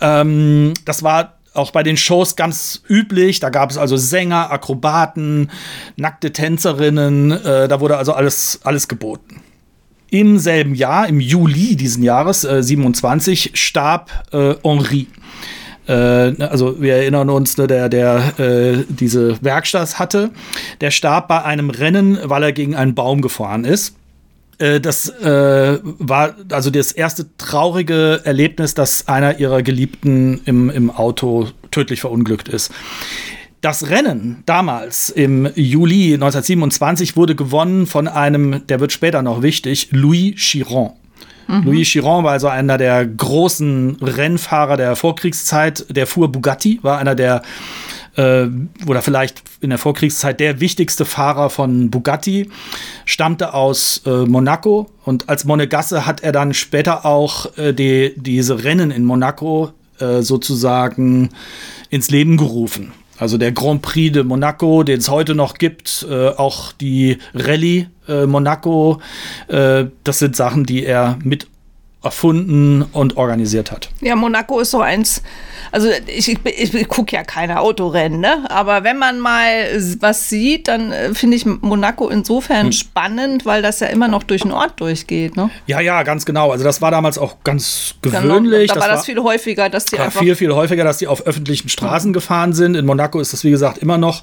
[0.00, 3.40] Ähm, das war auch bei den Shows ganz üblich.
[3.40, 5.50] Da gab es also Sänger, Akrobaten,
[5.96, 7.32] nackte Tänzerinnen.
[7.32, 9.42] Äh, da wurde also alles, alles geboten.
[10.11, 15.08] Im selben Jahr, im Juli diesen Jahres, äh, 27, starb äh, Henri.
[15.88, 15.92] Äh,
[16.42, 20.31] also wir erinnern uns, ne, der, der äh, diese Werkstatt hatte,
[20.81, 23.94] der starb bei einem Rennen, weil er gegen einen Baum gefahren ist.
[24.59, 30.90] Äh, das äh, war also das erste traurige Erlebnis, dass einer ihrer Geliebten im, im
[30.90, 32.70] Auto tödlich verunglückt ist.
[33.61, 39.88] Das Rennen damals im Juli 1927 wurde gewonnen von einem, der wird später noch wichtig,
[39.90, 40.92] Louis Chiron.
[41.48, 41.62] Mhm.
[41.64, 45.87] Louis Chiron war also einer der großen Rennfahrer der Vorkriegszeit.
[45.88, 47.42] Der fuhr Bugatti, war einer der
[48.16, 48.46] äh,
[48.87, 52.50] oder vielleicht in der Vorkriegszeit der wichtigste Fahrer von Bugatti,
[53.04, 58.64] stammte aus äh, Monaco und als Monegasse hat er dann später auch äh, die, diese
[58.64, 61.30] Rennen in Monaco äh, sozusagen
[61.90, 62.92] ins Leben gerufen.
[63.18, 67.88] Also der Grand Prix de Monaco, den es heute noch gibt, äh, auch die Rallye
[68.07, 69.00] äh, Monaco,
[69.48, 71.48] äh, das sind Sachen, die er mit
[72.02, 73.90] erfunden und organisiert hat.
[74.00, 75.22] Ja, Monaco ist so eins
[75.72, 78.44] also ich, ich, ich gucke ja keine Autorennen, ne?
[78.48, 79.48] aber wenn man mal
[80.00, 82.72] was sieht, dann äh, finde ich Monaco insofern hm.
[82.72, 85.37] spannend, weil das ja immer noch durch den Ort durchgeht.
[85.37, 85.50] Ne?
[85.66, 86.52] Ja, ja, ganz genau.
[86.52, 88.68] Also das war damals auch ganz gewöhnlich.
[88.68, 91.26] Genau, da war das, viel häufiger, dass die einfach viel, viel häufiger, dass die auf
[91.26, 92.14] öffentlichen Straßen mhm.
[92.14, 92.74] gefahren sind.
[92.74, 94.22] In Monaco ist das, wie gesagt, immer noch.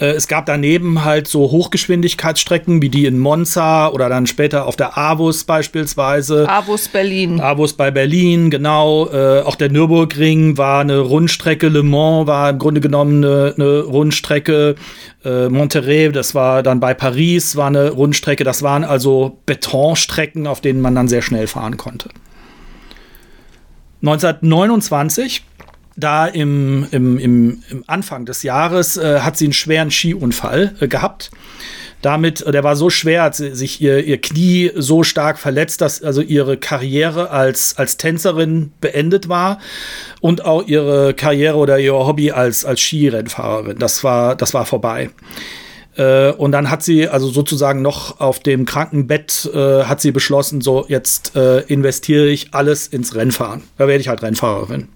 [0.00, 4.76] Äh, es gab daneben halt so Hochgeschwindigkeitsstrecken, wie die in Monza oder dann später auf
[4.76, 6.48] der Avus beispielsweise.
[6.48, 7.19] Avus Berlin.
[7.40, 9.08] Avus bei Berlin, genau.
[9.12, 13.80] Äh, auch der Nürburgring war eine Rundstrecke, Le Mans war im Grunde genommen eine, eine
[13.80, 14.74] Rundstrecke,
[15.24, 20.60] äh, Monterrey, das war dann bei Paris, war eine Rundstrecke, das waren also Betonstrecken, auf
[20.60, 22.08] denen man dann sehr schnell fahren konnte.
[24.02, 25.44] 1929
[25.96, 30.88] da im, im, im, im Anfang des Jahres äh, hat sie einen schweren Skiunfall äh,
[30.88, 31.30] gehabt
[32.02, 36.22] damit, der war so schwer, hat sich ihr, ihr Knie so stark verletzt, dass also
[36.22, 39.58] ihre Karriere als, als Tänzerin beendet war
[40.20, 43.78] und auch ihre Karriere oder ihr Hobby als, als Skirennfahrerin.
[43.78, 45.10] Das war, das war vorbei.
[45.96, 50.60] Äh, und dann hat sie also sozusagen noch auf dem Krankenbett äh, hat sie beschlossen,
[50.60, 53.62] so jetzt äh, investiere ich alles ins Rennfahren.
[53.76, 54.88] Da werde ich halt Rennfahrerin.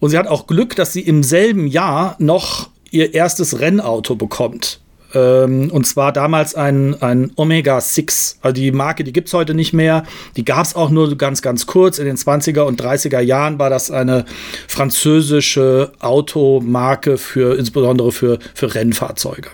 [0.00, 4.80] Und sie hat auch Glück, dass sie im selben Jahr noch ihr erstes Rennauto bekommt.
[5.14, 8.38] Ähm, und zwar damals ein, ein Omega 6.
[8.42, 10.04] Also die Marke, die gibt es heute nicht mehr.
[10.36, 11.98] Die gab es auch nur ganz, ganz kurz.
[11.98, 14.24] In den 20er und 30er Jahren war das eine
[14.68, 19.50] französische Automarke für insbesondere für, für Rennfahrzeuge.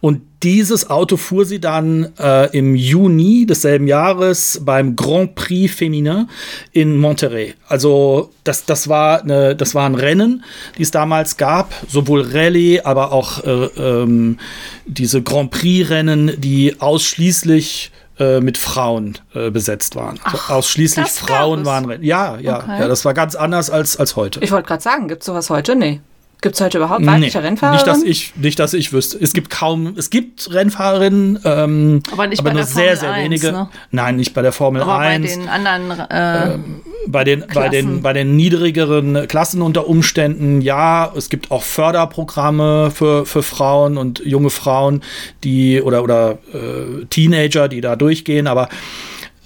[0.00, 6.28] Und dieses Auto fuhr sie dann äh, im Juni desselben Jahres beim Grand Prix Féminin
[6.72, 7.54] in Monterrey.
[7.66, 10.44] Also das, das, war eine, das war ein Rennen,
[10.76, 14.38] die es damals gab, sowohl Rallye, aber auch äh, ähm,
[14.86, 20.20] diese Grand Prix-Rennen, die ausschließlich äh, mit Frauen äh, besetzt waren.
[20.22, 22.02] Also Ach, ausschließlich Frauen waren.
[22.02, 22.80] Ja, ja, okay.
[22.80, 24.40] ja, das war ganz anders als, als heute.
[24.42, 25.74] Ich wollte gerade sagen, gibt es sowas heute?
[25.74, 26.00] Nee.
[26.40, 27.72] Gibt es heute überhaupt weibliche nee, Rennfahrer?
[27.72, 29.18] Nicht, dass ich, nicht, dass ich wüsste.
[29.20, 32.98] Es gibt kaum, es gibt Rennfahrerinnen, ähm, aber, nicht aber bei nur der sehr, Formel
[32.98, 33.52] sehr 1, wenige.
[33.52, 33.68] Ne?
[33.90, 35.26] Nein, nicht bei der Formel aber 1.
[35.26, 40.60] Bei den anderen äh, ähm, bei den, bei, den, bei den niedrigeren Klassen unter Umständen,
[40.60, 45.02] ja, es gibt auch Förderprogramme für, für Frauen und junge Frauen,
[45.42, 48.68] die oder, oder äh, Teenager, die da durchgehen, aber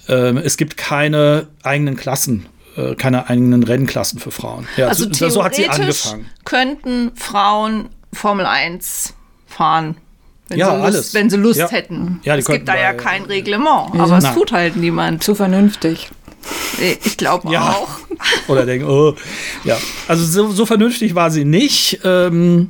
[0.07, 4.67] äh, es gibt keine eigenen Klassen äh, keine eigenen Rennklassen für Frauen.
[4.77, 6.29] Ja, also so, so hat sie angefangen.
[6.45, 9.13] Könnten Frauen Formel 1
[9.47, 9.97] fahren?
[10.49, 11.13] Wenn ja, sie Lust, alles.
[11.13, 11.69] Wenn sie Lust ja.
[11.69, 12.19] hätten.
[12.23, 15.23] Ja, es gibt da ja kein Reglement, aber es tut halt niemand.
[15.23, 16.09] Zu vernünftig.
[17.03, 17.69] Ich glaube ja.
[17.69, 17.89] auch.
[18.47, 19.15] Oder denken, oh,
[19.63, 19.77] ja.
[20.07, 22.01] Also so, so, vernünftig war sie nicht.
[22.03, 22.69] Ähm,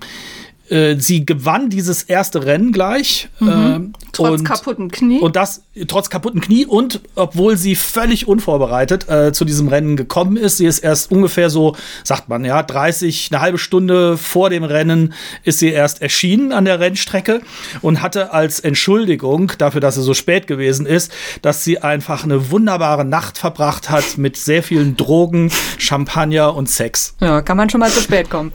[0.70, 3.30] äh, sie gewann dieses erste Rennen gleich.
[3.40, 3.50] Mhm.
[3.50, 5.20] Äh, trotz und, kaputten Knie.
[5.20, 10.38] Und das trotz kaputten Knie und obwohl sie völlig unvorbereitet äh, zu diesem Rennen gekommen
[10.38, 10.58] ist.
[10.58, 15.14] Sie ist erst ungefähr so, sagt man, ja, 30, eine halbe Stunde vor dem Rennen
[15.44, 17.42] ist sie erst erschienen an der Rennstrecke
[17.82, 22.52] und hatte als Entschuldigung dafür, dass sie so spät gewesen ist, dass sie einfach eine
[22.52, 27.16] wunderbare Nacht verbracht hat mit sehr vielen Drogen, Champagner und Sex.
[27.20, 28.52] Ja, kann man schon mal zu spät kommen.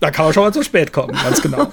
[0.00, 1.72] Da kann man schon mal zu spät kommen, ganz genau.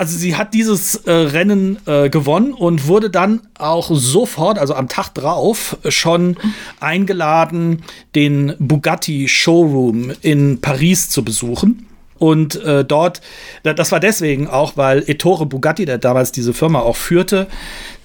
[0.00, 4.88] Also sie hat dieses äh, Rennen äh, gewonnen und wurde dann auch sofort, also am
[4.88, 6.38] Tag drauf, schon
[6.80, 7.82] eingeladen,
[8.14, 11.86] den Bugatti Showroom in Paris zu besuchen.
[12.16, 13.20] Und äh, dort,
[13.62, 17.46] das war deswegen auch, weil Ettore Bugatti, der damals diese Firma auch führte,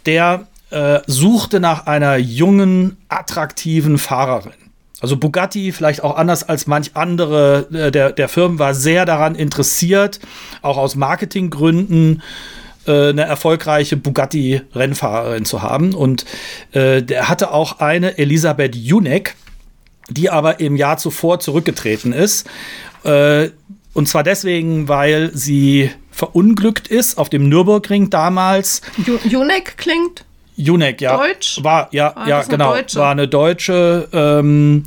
[0.06, 4.65] der äh, suchte nach einer jungen, attraktiven Fahrerin.
[5.06, 9.36] Also Bugatti, vielleicht auch anders als manch andere äh, der, der Firmen, war sehr daran
[9.36, 10.20] interessiert,
[10.64, 12.24] auch aus Marketinggründen
[12.88, 15.94] äh, eine erfolgreiche Bugatti-Rennfahrerin zu haben.
[15.94, 16.26] Und
[16.72, 19.36] äh, der hatte auch eine Elisabeth Junek,
[20.10, 22.48] die aber im Jahr zuvor zurückgetreten ist.
[23.04, 23.50] Äh,
[23.94, 28.82] und zwar deswegen, weil sie verunglückt ist auf dem Nürburgring damals.
[29.24, 31.18] Junek klingt Junek, ja.
[31.18, 31.64] Deutsch?
[31.64, 32.72] War, ja, war ja, genau.
[32.72, 34.08] Eine war eine Deutsche.
[34.12, 34.84] Ähm,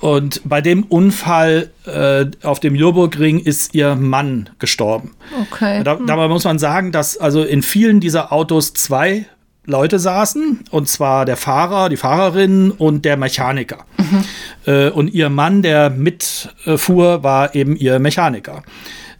[0.00, 5.14] und bei dem Unfall äh, auf dem Nürburgring ist ihr Mann gestorben.
[5.52, 5.84] Okay.
[5.84, 6.06] Da, hm.
[6.06, 9.26] Dabei muss man sagen, dass also in vielen dieser Autos zwei
[9.66, 13.84] Leute saßen, und zwar der Fahrer, die Fahrerin und der Mechaniker.
[13.98, 14.24] Mhm.
[14.66, 18.62] Äh, und ihr Mann, der mitfuhr, war eben ihr Mechaniker.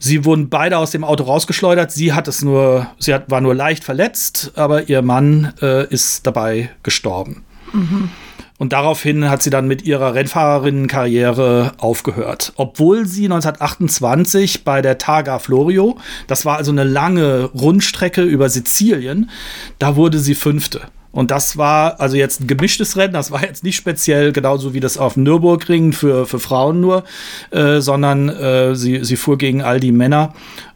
[0.02, 1.92] Sie wurden beide aus dem Auto rausgeschleudert.
[1.92, 6.26] Sie hat es nur, sie hat, war nur leicht verletzt, aber ihr Mann äh, ist
[6.26, 7.44] dabei gestorben.
[7.74, 8.08] Mhm.
[8.56, 12.54] Und daraufhin hat sie dann mit ihrer Rennfahrerinnenkarriere aufgehört.
[12.56, 19.30] Obwohl sie 1928 bei der Targa Florio, das war also eine lange Rundstrecke über Sizilien,
[19.78, 20.82] da wurde sie Fünfte.
[21.12, 24.80] Und das war also jetzt ein gemischtes Rennen, das war jetzt nicht speziell genauso wie
[24.80, 27.04] das auf dem Nürburgring für, für Frauen nur,
[27.50, 30.34] äh, sondern äh, sie, sie fuhr gegen all die Männer.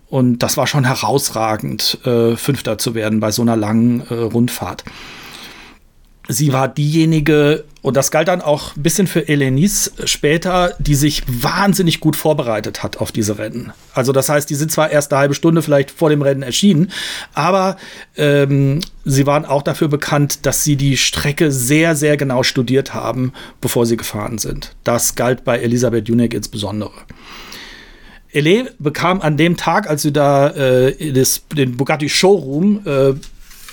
[0.08, 4.84] Und das war schon herausragend, äh, Fünfter zu werden bei so einer langen äh, Rundfahrt
[6.28, 11.22] sie war diejenige, und das galt dann auch ein bisschen für Elenice später, die sich
[11.26, 13.74] wahnsinnig gut vorbereitet hat auf diese Rennen.
[13.92, 16.90] Also das heißt, die sind zwar erst eine halbe Stunde vielleicht vor dem Rennen erschienen,
[17.34, 17.76] aber
[18.16, 23.34] ähm, sie waren auch dafür bekannt, dass sie die Strecke sehr, sehr genau studiert haben,
[23.60, 24.74] bevor sie gefahren sind.
[24.82, 26.92] Das galt bei Elisabeth Junek insbesondere.
[28.32, 33.12] Ele bekam an dem Tag, als sie da äh, das, den Bugatti Showroom äh,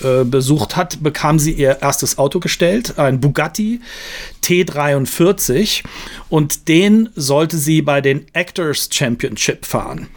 [0.04, 3.82] äh, besucht hat, bekam sie ihr erstes Auto gestellt, ein Bugatti
[4.44, 5.84] T43
[6.30, 10.08] und den sollte sie bei den Actors Championship fahren.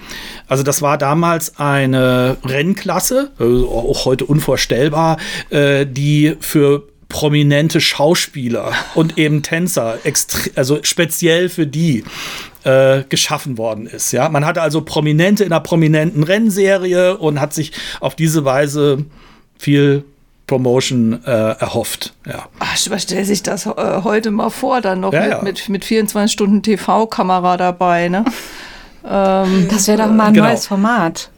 [0.49, 5.19] Also das war damals eine Rennklasse, also auch heute unvorstellbar,
[5.51, 9.99] äh, die für prominente Schauspieler und eben Tänzer,
[10.57, 12.03] also speziell für die
[12.65, 14.13] äh, geschaffen worden ist.
[14.13, 19.05] Ja, man hatte also Prominente in einer prominenten Rennserie und hat sich auf diese Weise
[19.59, 20.05] viel
[20.47, 22.13] Promotion äh, erhofft.
[22.27, 22.47] Ja.
[22.59, 23.73] Ach, stell sich das äh,
[24.05, 25.43] heute mal vor, dann noch ja, mit, ja.
[25.43, 28.09] mit, mit 24 Stunden TV-Kamera dabei.
[28.09, 28.25] Ne?
[29.09, 30.49] ähm, das wäre doch mal ein genau.
[30.49, 31.31] neues Format.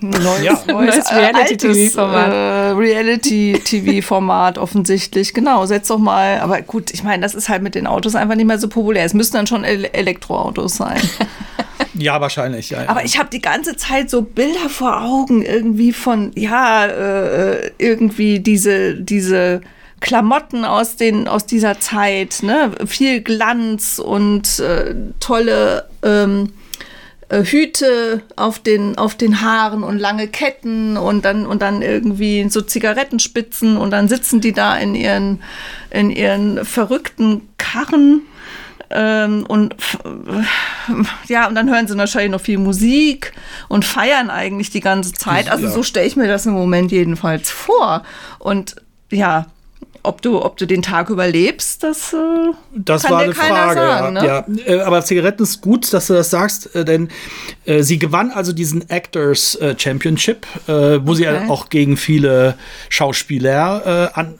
[0.00, 0.58] Neues, ja.
[0.68, 2.32] neues Reality-TV-Format.
[2.32, 5.32] Äh, Reality-TV-Format offensichtlich.
[5.32, 6.40] Genau, setz doch mal.
[6.40, 9.04] Aber gut, ich meine, das ist halt mit den Autos einfach nicht mehr so populär.
[9.04, 11.00] Es müssten dann schon Elektroautos sein.
[11.94, 12.70] Ja, wahrscheinlich.
[12.70, 12.88] Ja, ja.
[12.88, 18.40] Aber ich habe die ganze Zeit so Bilder vor Augen irgendwie von, ja, äh, irgendwie
[18.40, 19.60] diese, diese
[20.00, 22.72] Klamotten aus, den, aus dieser Zeit, ne?
[22.86, 26.52] Viel Glanz und äh, tolle ähm,
[27.28, 32.48] äh, Hüte auf den, auf den Haaren und lange Ketten und dann, und dann irgendwie
[32.48, 35.42] so Zigarettenspitzen und dann sitzen die da in ihren,
[35.90, 38.22] in ihren verrückten Karren
[38.90, 39.74] ähm, und
[41.28, 43.32] ja, und dann hören sie wahrscheinlich noch viel Musik
[43.68, 45.50] und feiern eigentlich die ganze Zeit.
[45.50, 45.70] Also ja.
[45.70, 48.02] so stelle ich mir das im Moment jedenfalls vor.
[48.38, 48.76] Und
[49.10, 49.46] ja,
[50.02, 52.16] ob du, ob du den Tag überlebst, das, äh,
[52.74, 54.16] das kann war keiner Frage, sagen.
[54.16, 54.60] Ja, ne?
[54.66, 54.74] ja.
[54.74, 57.08] Äh, aber Zigaretten ist gut, dass du das sagst, äh, denn
[57.66, 61.14] äh, sie gewann also diesen Actors äh, Championship, äh, wo okay.
[61.14, 62.56] sie ja auch gegen viele
[62.88, 64.34] Schauspieler an,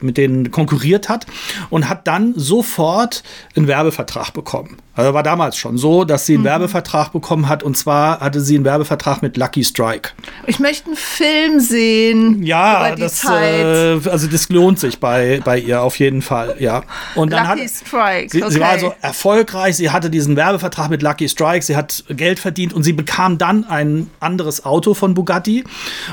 [0.00, 1.26] mit denen konkurriert hat
[1.70, 3.22] und hat dann sofort
[3.56, 4.78] einen Werbevertrag bekommen.
[4.94, 6.46] Also war damals schon so, dass sie einen mhm.
[6.46, 10.10] Werbevertrag bekommen hat und zwar hatte sie einen Werbevertrag mit Lucky Strike.
[10.46, 12.42] Ich möchte einen Film sehen.
[12.42, 16.82] Ja, das, also das lohnt sich einmalig bei, bei ihr, auf jeden Fall, ja.
[17.14, 18.28] Und dann Lucky hat, Strike.
[18.30, 18.52] Sie, okay.
[18.52, 22.72] sie war also erfolgreich, sie hatte diesen Werbevertrag mit Lucky Strike, sie hat Geld verdient
[22.72, 25.64] und sie bekam dann ein anderes Auto von Bugatti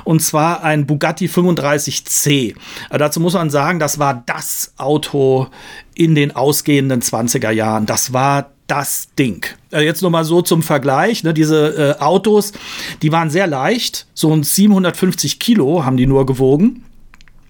[0.03, 2.55] und zwar ein Bugatti 35C.
[2.89, 5.47] Also dazu muss man sagen, das war das Auto
[5.95, 7.85] in den ausgehenden 20er Jahren.
[7.85, 9.45] Das war das Ding.
[9.71, 11.23] Äh, jetzt nur mal so zum Vergleich.
[11.23, 12.53] Ne, diese äh, Autos,
[13.01, 14.05] die waren sehr leicht.
[14.13, 16.85] So ein 750 Kilo haben die nur gewogen.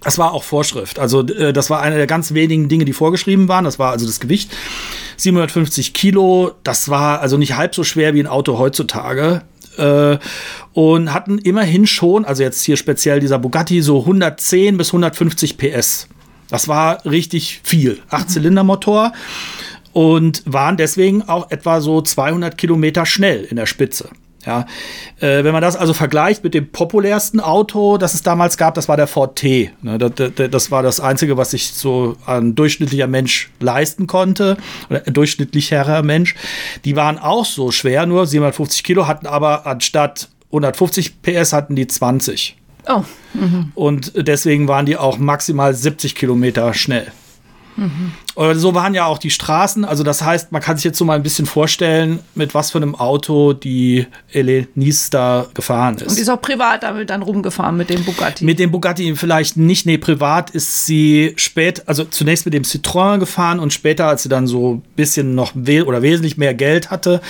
[0.01, 0.99] Das war auch Vorschrift.
[0.99, 3.65] Also äh, das war eine der ganz wenigen Dinge, die vorgeschrieben waren.
[3.65, 4.51] Das war also das Gewicht.
[5.17, 9.41] 750 Kilo, das war also nicht halb so schwer wie ein Auto heutzutage.
[9.77, 10.17] Äh,
[10.73, 16.07] und hatten immerhin schon, also jetzt hier speziell dieser Bugatti, so 110 bis 150 PS.
[16.49, 17.99] Das war richtig viel.
[18.09, 19.13] Acht-Zylinder-Motor
[19.93, 24.09] und waren deswegen auch etwa so 200 Kilometer schnell in der Spitze.
[24.49, 24.65] Ja,
[25.19, 28.89] äh, wenn man das also vergleicht mit dem populärsten Auto, das es damals gab, das
[28.89, 29.69] war der Ford T.
[29.83, 34.57] Ne, das, das, war das Einzige, was sich so ein durchschnittlicher Mensch leisten konnte,
[34.89, 36.33] oder ein durchschnittlicherer Mensch.
[36.83, 41.85] Die waren auch so schwer, nur 750 Kilo, hatten aber anstatt 150 PS hatten die
[41.85, 42.57] 20.
[42.87, 43.03] Oh.
[43.35, 43.71] Mhm.
[43.75, 47.11] Und deswegen waren die auch maximal 70 Kilometer schnell.
[47.75, 48.11] Mhm.
[48.53, 49.83] So waren ja auch die Straßen.
[49.85, 52.77] Also das heißt, man kann sich jetzt so mal ein bisschen vorstellen, mit was für
[52.77, 56.07] einem Auto die Elenis da gefahren ist.
[56.07, 58.45] Und die ist auch privat damit dann rumgefahren mit dem Bugatti.
[58.45, 59.85] Mit dem Bugatti vielleicht nicht.
[59.85, 64.29] Nee, privat ist sie spät, also zunächst mit dem Citroën gefahren und später, als sie
[64.29, 67.21] dann so ein bisschen noch we oder wesentlich mehr Geld hatte,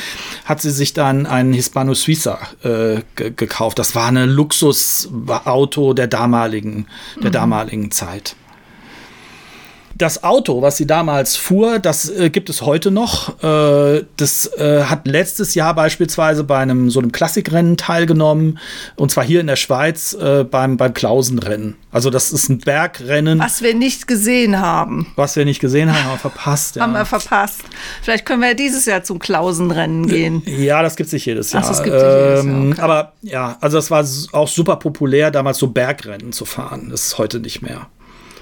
[0.45, 3.80] hat sie sich dann einen Hispano Suiza äh, gekauft.
[3.80, 6.86] Das war eine Luxusauto der damaligen,
[7.17, 7.34] der mhm.
[7.34, 8.36] damaligen Zeit
[9.99, 13.43] das Auto, was sie damals fuhr, das äh, gibt es heute noch.
[13.43, 18.59] Äh, das äh, hat letztes Jahr beispielsweise bei einem so einem Klassikrennen teilgenommen.
[18.95, 21.75] Und zwar hier in der Schweiz äh, beim, beim Klausenrennen.
[21.91, 23.39] Also das ist ein Bergrennen.
[23.39, 25.12] Was wir nicht gesehen haben.
[25.17, 26.77] Was wir nicht gesehen haben, haben wir verpasst.
[26.77, 26.83] Ja.
[26.83, 27.62] Haben wir verpasst.
[28.01, 30.43] Vielleicht können wir ja dieses Jahr zum Klausenrennen gehen.
[30.45, 31.63] Ja, das gibt es nicht jedes Jahr.
[31.63, 32.81] Ach, das gibt es ähm, okay.
[32.81, 36.88] Aber ja, also das war auch super populär, damals so Bergrennen zu fahren.
[36.89, 37.88] Das ist heute nicht mehr.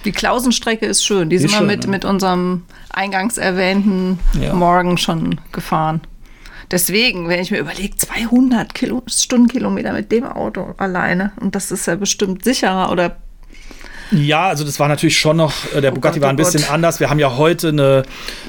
[0.08, 1.30] Die Klausenstrecke ist schön.
[1.30, 1.90] Die, sind wir mit, ja.
[1.90, 4.54] mit unserem eingangs erwähnten ja.
[4.54, 6.00] Morgen schon gefahren.
[6.72, 11.88] Deswegen, wenn ich mir überlege, 200 Kilo, Stundenkilometer mit dem Auto alleine und das ist
[11.88, 13.18] ja bestimmt sicherer oder
[14.12, 16.38] ja, also das war natürlich schon noch, äh, der oh Bugatti Gott, war ein oh
[16.38, 16.72] bisschen Gott.
[16.72, 17.02] anders.
[17.02, 18.04] Wir haben ja heute eine,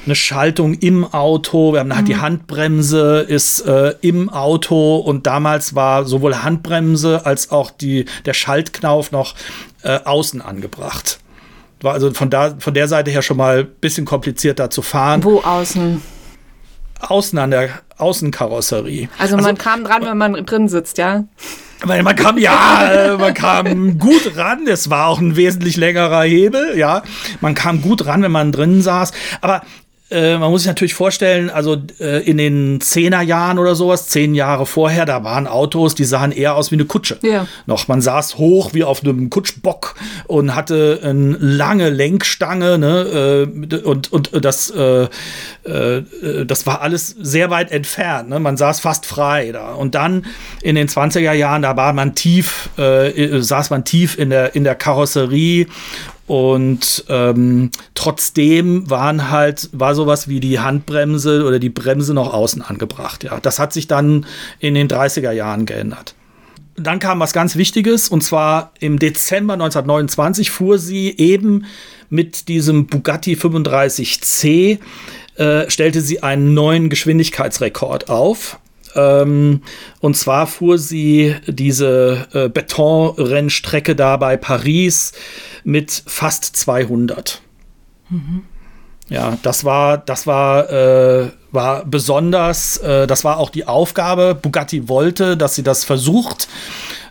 [0.05, 2.11] eine Schaltung im Auto, wir haben halt mhm.
[2.11, 8.33] die Handbremse ist äh, im Auto und damals war sowohl Handbremse als auch die, der
[8.33, 9.35] Schaltknauf noch
[9.83, 11.19] äh, außen angebracht
[11.81, 15.23] war also von, da, von der Seite her schon mal ein bisschen komplizierter zu fahren.
[15.23, 16.01] Wo außen?
[16.99, 19.09] Außen an der Außenkarosserie.
[19.17, 21.23] Also, also man kam dran, wenn man drin sitzt, ja?
[21.85, 24.67] Man kam, ja, man kam gut ran.
[24.67, 27.03] Es war auch ein wesentlich längerer Hebel, ja.
[27.39, 29.13] Man kam gut ran, wenn man drin saß.
[29.39, 29.61] Aber
[30.11, 34.65] äh, man muss sich natürlich vorstellen, also äh, in den Zehnerjahren oder sowas, zehn Jahre
[34.65, 37.19] vorher, da waren Autos, die sahen eher aus wie eine Kutsche.
[37.21, 37.47] Ja.
[37.67, 39.95] Noch, man saß hoch wie auf einem Kutschbock
[40.25, 45.03] und hatte eine lange Lenkstange, ne, äh, und, und das, äh,
[45.63, 48.39] äh, das war alles sehr weit entfernt, ne?
[48.39, 49.73] man saß fast frei da.
[49.73, 50.25] Und dann
[50.63, 54.75] in den 20er Jahren, da war man tief, saß man tief in der, in der
[54.75, 55.67] Karosserie
[56.29, 62.61] und ähm, trotzdem waren halt, war sowas wie die Handbremse oder die Bremse noch außen
[62.61, 63.23] angebracht.
[63.23, 64.27] Ja, das hat sich dann
[64.59, 66.13] in den 30er Jahren geändert.
[66.75, 71.65] Dann kam was ganz Wichtiges und zwar im Dezember 1929 fuhr sie eben
[72.11, 74.77] mit diesem Bugatti 35C,
[75.37, 78.59] äh, stellte sie einen neuen Geschwindigkeitsrekord auf.
[78.95, 79.61] Ähm,
[79.99, 85.13] und zwar fuhr sie diese äh, Betonrennstrecke da bei Paris
[85.63, 87.41] mit fast 200.
[88.09, 88.43] Mhm.
[89.09, 92.77] Ja, das war, das war, äh, war besonders.
[92.77, 94.35] Äh, das war auch die Aufgabe.
[94.35, 96.47] Bugatti wollte, dass sie das versucht.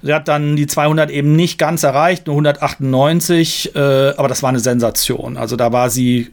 [0.02, 3.74] Sie hat dann die 200 eben nicht ganz erreicht, nur 198.
[3.74, 3.78] Äh,
[4.16, 5.36] aber das war eine Sensation.
[5.36, 6.30] Also da war sie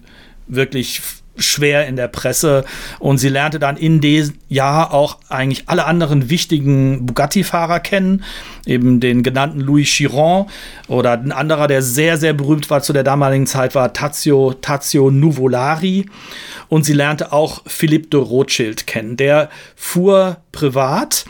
[0.48, 1.02] wirklich
[1.38, 2.66] schwer in der Presse
[3.00, 8.24] und sie lernte dann in dem Jahr auch eigentlich alle anderen wichtigen Bugatti-Fahrer kennen,
[8.66, 10.48] eben den genannten Louis Chiron
[10.88, 15.12] oder ein anderer, der sehr, sehr berühmt war zu der damaligen Zeit, war Tazio, Tazio
[15.12, 16.06] Nuvolari
[16.70, 19.18] und sie lernte auch Philippe de Rothschild kennen.
[19.18, 21.26] Der fuhr privat,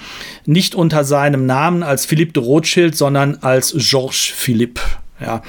[0.46, 4.82] nicht unter seinem Namen als Philippe de Rothschild, sondern als Georges Philippe.
[5.20, 5.42] Ja,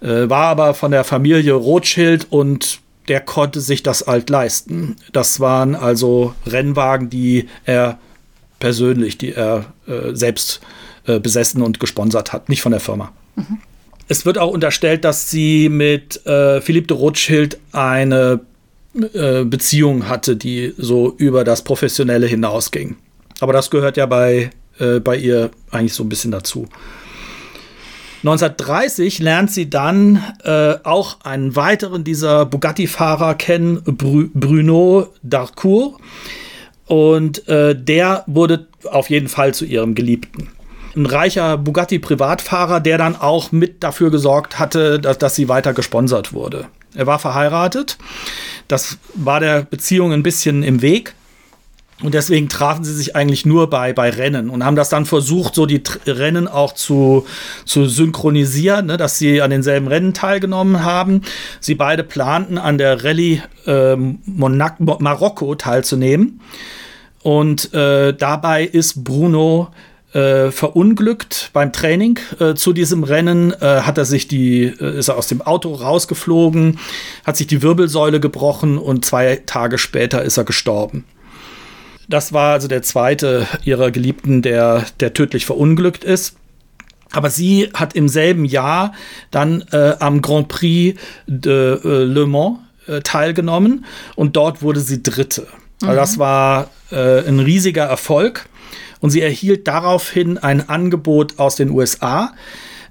[0.00, 2.81] äh, war aber von der Familie Rothschild und
[3.12, 4.96] der konnte sich das alt leisten.
[5.12, 7.98] Das waren also Rennwagen, die er
[8.58, 10.62] persönlich, die er äh, selbst
[11.04, 13.12] äh, besessen und gesponsert hat, nicht von der Firma.
[13.36, 13.58] Mhm.
[14.08, 18.40] Es wird auch unterstellt, dass sie mit äh, Philippe de Rothschild eine
[18.94, 22.96] äh, Beziehung hatte, die so über das Professionelle hinausging.
[23.40, 24.48] Aber das gehört ja bei,
[24.78, 26.66] äh, bei ihr eigentlich so ein bisschen dazu.
[28.22, 35.96] 1930 lernt sie dann äh, auch einen weiteren dieser Bugatti-Fahrer kennen, Bru Bruno Darcourt.
[36.86, 40.48] Und äh, der wurde auf jeden Fall zu ihrem Geliebten.
[40.94, 46.32] Ein reicher Bugatti-Privatfahrer, der dann auch mit dafür gesorgt hatte, dass, dass sie weiter gesponsert
[46.32, 46.66] wurde.
[46.94, 47.98] Er war verheiratet.
[48.68, 51.14] Das war der Beziehung ein bisschen im Weg.
[52.02, 55.54] Und deswegen trafen sie sich eigentlich nur bei, bei Rennen und haben das dann versucht,
[55.54, 57.26] so die Rennen auch zu,
[57.64, 61.22] zu synchronisieren, ne, dass sie an denselben Rennen teilgenommen haben.
[61.60, 66.40] Sie beide planten, an der Rallye äh, Marokko teilzunehmen.
[67.22, 69.68] Und äh, dabei ist Bruno
[70.12, 75.08] äh, verunglückt beim Training äh, zu diesem Rennen, äh, hat er sich die, äh, ist
[75.08, 76.78] er aus dem Auto rausgeflogen,
[77.24, 81.04] hat sich die Wirbelsäule gebrochen und zwei Tage später ist er gestorben.
[82.12, 86.36] Das war also der zweite ihrer Geliebten, der, der tödlich verunglückt ist.
[87.10, 88.92] Aber sie hat im selben Jahr
[89.30, 95.02] dann äh, am Grand Prix de äh, Le Mans äh, teilgenommen und dort wurde sie
[95.02, 95.46] Dritte.
[95.80, 95.88] Mhm.
[95.88, 98.46] Also das war äh, ein riesiger Erfolg
[99.00, 102.34] und sie erhielt daraufhin ein Angebot aus den USA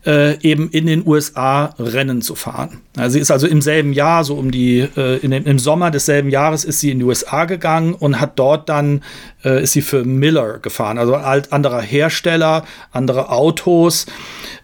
[0.04, 2.82] äh, eben in den USA Rennen zu fahren.
[3.08, 6.30] Sie ist also im selben Jahr, so um die, äh, in dem, im Sommer desselben
[6.30, 9.02] Jahres ist sie in die USA gegangen und hat dort dann,
[9.46, 14.08] äh, ist sie für Miller gefahren, also alt anderer Hersteller, andere Autos.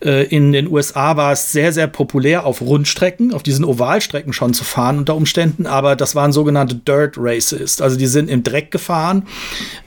[0.03, 4.53] Äh, in den USA war es sehr, sehr populär, auf Rundstrecken, auf diesen Ovalstrecken schon
[4.53, 7.80] zu fahren unter Umständen, aber das waren sogenannte Dirt Races.
[7.80, 9.25] Also die sind im Dreck gefahren.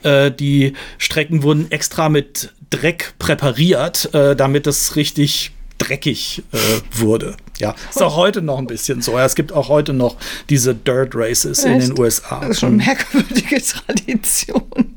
[0.01, 6.57] Äh, die Strecken wurden extra mit Dreck präpariert, äh, damit es richtig dreckig äh,
[6.99, 7.35] wurde.
[7.61, 9.17] Ja, ist auch heute noch ein bisschen so.
[9.17, 10.15] Ja, es gibt auch heute noch
[10.49, 11.67] diese Dirt Races Echt?
[11.67, 12.39] in den USA.
[12.39, 14.95] Das ist schon eine merkwürdige Tradition.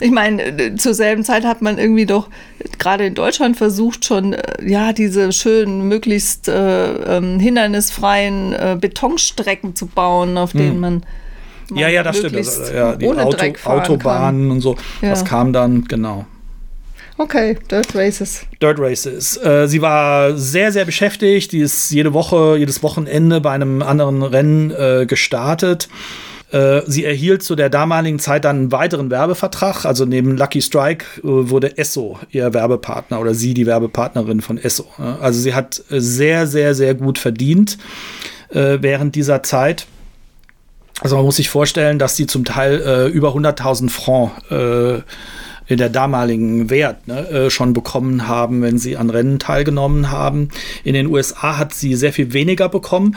[0.00, 2.28] Ich meine, zur selben Zeit hat man irgendwie doch
[2.78, 9.74] gerade in Deutschland versucht, schon äh, ja diese schönen, möglichst äh, ähm, hindernisfreien äh, Betonstrecken
[9.74, 10.80] zu bauen, auf denen hm.
[10.80, 11.06] man
[11.74, 12.36] ja, ja, das stimmt.
[12.36, 14.50] Also, ja, die Auto, Autobahnen kann.
[14.50, 14.76] und so.
[15.00, 15.10] Ja.
[15.10, 16.26] Das kam dann, genau.
[17.16, 18.44] Okay, Dirt Races.
[18.60, 19.36] Dirt Races.
[19.36, 21.52] Äh, sie war sehr, sehr beschäftigt.
[21.52, 25.88] Die ist jede Woche, jedes Wochenende bei einem anderen Rennen äh, gestartet.
[26.50, 29.84] Äh, sie erhielt zu der damaligen Zeit dann einen weiteren Werbevertrag.
[29.84, 34.86] Also neben Lucky Strike äh, wurde Esso ihr Werbepartner oder sie die Werbepartnerin von Esso.
[35.20, 37.78] Also sie hat sehr, sehr, sehr gut verdient
[38.50, 39.86] äh, während dieser Zeit.
[41.00, 44.30] Also man muss sich vorstellen, dass sie zum Teil über 100.000 Franc
[45.66, 50.48] in der damaligen Wert ne, äh, schon bekommen haben, wenn sie an Rennen teilgenommen haben.
[50.82, 53.16] In den USA hat sie sehr viel weniger bekommen,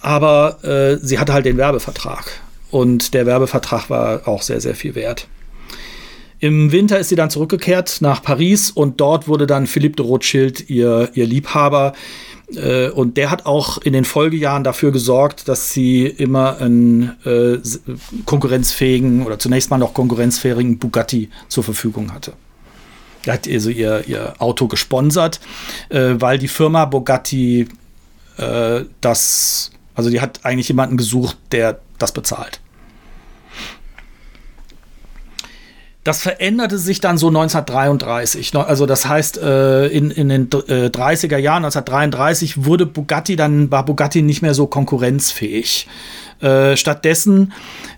[0.00, 2.40] aber äh, sie hatte halt den Werbevertrag.
[2.70, 5.26] Und der Werbevertrag war auch sehr, sehr viel wert.
[6.38, 10.70] Im Winter ist sie dann zurückgekehrt nach Paris und dort wurde dann Philippe de Rothschild
[10.70, 11.92] ihr, ihr Liebhaber.
[12.56, 17.58] Äh, und der hat auch in den Folgejahren dafür gesorgt, dass sie immer einen äh,
[18.26, 22.32] konkurrenzfähigen oder zunächst mal noch konkurrenzfähigen Bugatti zur Verfügung hatte.
[23.26, 25.40] Er hat also ihr, ihr Auto gesponsert,
[25.90, 27.68] äh, weil die Firma Bugatti
[28.38, 32.60] äh, das, also die hat eigentlich jemanden gesucht, der das bezahlt.
[36.10, 38.56] Das veränderte sich dann so 1933.
[38.56, 43.84] Also das heißt, äh, in, in den 30er äh, Jahren, 1933, wurde Bugatti dann, war
[43.84, 45.86] Bugatti nicht mehr so konkurrenzfähig.
[46.40, 47.52] Äh, stattdessen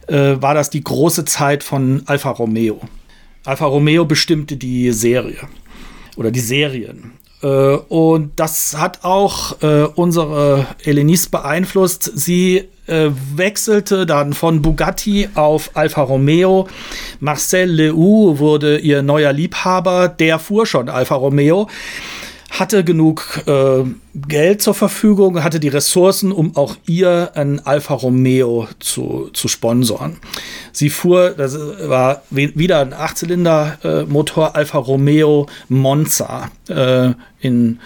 [0.08, 2.82] war das die große Zeit von Alfa Romeo.
[3.46, 5.48] Alfa Romeo bestimmte die Serie
[6.16, 7.12] oder die Serien.
[7.40, 9.56] Und das hat auch
[9.94, 12.10] unsere Elenice beeinflusst.
[12.14, 16.68] Sie äh, wechselte dann von Bugatti auf Alfa Romeo.
[17.20, 21.68] Marcel Lehoux wurde ihr neuer Liebhaber, der fuhr schon Alfa Romeo
[22.53, 23.83] hatte genug äh,
[24.14, 30.18] Geld zur Verfügung, hatte die Ressourcen, um auch ihr ein Alfa Romeo zu, zu sponsoren.
[30.70, 37.80] Sie fuhr, das war wieder ein Achtzylinder-Motor, äh, Alfa Romeo Monza äh, in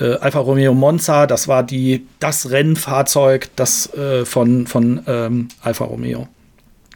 [0.00, 5.84] äh, Alfa Romeo Monza, das war die, das Rennfahrzeug das, äh, von, von ähm, Alfa
[5.84, 6.28] Romeo.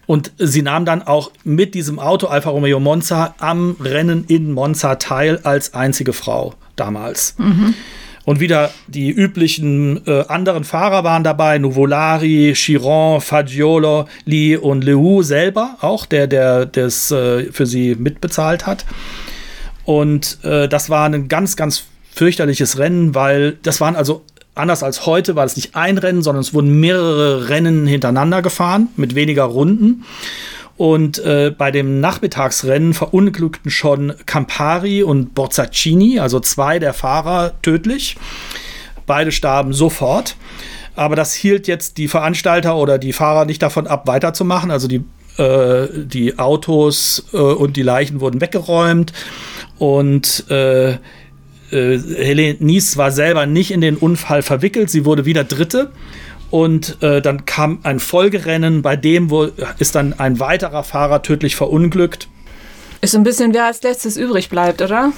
[0.06, 4.96] Und sie nahm dann auch mit diesem Auto Alfa Romeo Monza am Rennen in Monza
[4.96, 7.36] teil als einzige Frau damals.
[7.38, 7.74] Mhm.
[8.24, 15.22] Und wieder die üblichen äh, anderen Fahrer waren dabei, Nuvolari, Chiron, Fagiolo, Lee und Leou
[15.22, 18.84] selber, auch der, der das äh, für sie mitbezahlt hat.
[19.84, 24.22] Und äh, das war ein ganz, ganz fürchterliches Rennen, weil das waren also
[24.54, 28.88] anders als heute, war es nicht ein Rennen, sondern es wurden mehrere Rennen hintereinander gefahren
[28.96, 30.04] mit weniger Runden.
[30.76, 38.16] Und äh, bei dem Nachmittagsrennen verunglückten schon Campari und Borzacini, also zwei der Fahrer, tödlich.
[39.06, 40.36] Beide starben sofort.
[40.96, 44.70] Aber das hielt jetzt die Veranstalter oder die Fahrer nicht davon ab, weiterzumachen.
[44.70, 45.04] Also die,
[45.36, 49.12] äh, die Autos äh, und die Leichen wurden weggeräumt.
[49.78, 50.44] Und
[51.72, 54.90] äh, Helene Nies war selber nicht in den Unfall verwickelt.
[54.90, 55.92] Sie wurde wieder Dritte.
[56.50, 59.48] Und äh, dann kam ein Folgerennen, bei dem wo,
[59.78, 62.28] ist dann ein weiterer Fahrer tödlich verunglückt.
[63.00, 65.12] Ist ein bisschen, wer als letztes übrig bleibt, oder?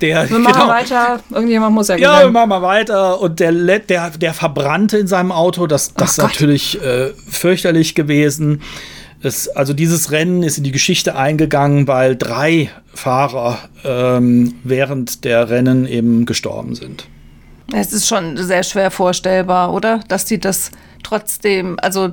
[0.00, 3.20] Der, wir machen genau, weiter, irgendjemand muss ja Ja, wir machen mal weiter.
[3.20, 8.62] Und der, der, der verbrannte in seinem Auto, das, das ist natürlich äh, fürchterlich gewesen.
[9.22, 15.48] Es, also dieses Rennen ist in die Geschichte eingegangen, weil drei Fahrer ähm, während der
[15.48, 17.08] Rennen eben gestorben sind.
[17.72, 20.00] Es ist schon sehr schwer vorstellbar, oder?
[20.08, 20.70] Dass die das
[21.02, 22.10] trotzdem, also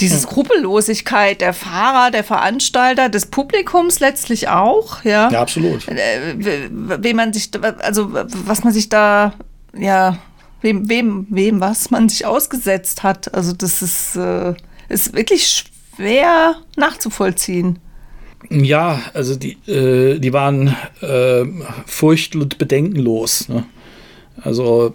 [0.00, 0.22] diese hm.
[0.22, 5.30] Skrupellosigkeit der Fahrer, der Veranstalter, des Publikums letztlich auch, ja.
[5.30, 5.86] Ja, absolut.
[5.88, 9.34] Äh, wem man sich, also was man sich da,
[9.76, 10.18] ja,
[10.62, 13.34] wem, wem, wem, was man sich ausgesetzt hat.
[13.34, 14.54] Also das ist, äh,
[14.88, 15.64] ist wirklich
[15.98, 17.80] schwer nachzuvollziehen.
[18.50, 21.44] Ja, also die, äh, die waren äh,
[21.86, 23.48] furcht- und bedenkenlos.
[23.48, 23.64] Ne?
[24.40, 24.94] Also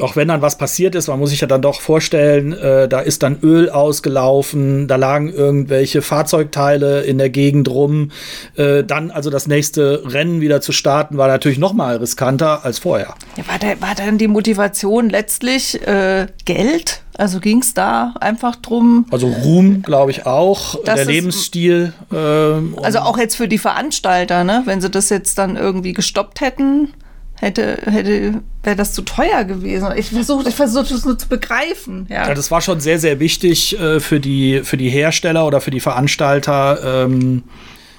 [0.00, 3.00] auch wenn dann was passiert ist, man muss sich ja dann doch vorstellen, äh, da
[3.00, 8.10] ist dann Öl ausgelaufen, da lagen irgendwelche Fahrzeugteile in der Gegend rum.
[8.56, 12.78] Äh, dann also das nächste Rennen wieder zu starten, war natürlich noch mal riskanter als
[12.78, 13.14] vorher.
[13.36, 17.02] Ja, war, da, war dann die Motivation letztlich äh, Geld?
[17.16, 19.06] Also ging es da einfach drum?
[19.10, 21.92] Also Ruhm, glaube ich auch, der Lebensstil.
[22.12, 24.62] Ähm, also auch jetzt für die Veranstalter, ne?
[24.64, 26.92] wenn sie das jetzt dann irgendwie gestoppt hätten
[27.40, 29.88] hätte, hätte wäre das zu teuer gewesen.
[29.96, 32.06] Ich versuche ich versuch, das nur zu begreifen.
[32.08, 32.28] Ja.
[32.28, 35.70] ja, das war schon sehr, sehr wichtig äh, für, die, für die Hersteller oder für
[35.70, 37.04] die Veranstalter.
[37.04, 37.42] Ähm,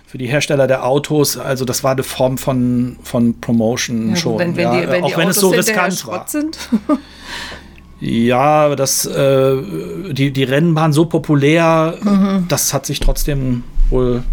[0.07, 4.39] für die Hersteller der Autos, also das war eine Form von, von Promotion ja, schon.
[4.39, 6.25] Wenn, wenn ja, die, wenn auch wenn Autos es so riskant war.
[6.25, 6.57] Sind.
[7.99, 9.57] ja, das, äh,
[10.13, 12.45] die, die Rennen waren so populär, mhm.
[12.47, 14.23] das hat sich trotzdem wohl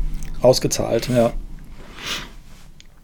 [0.40, 1.32] ausgezahlt, ja.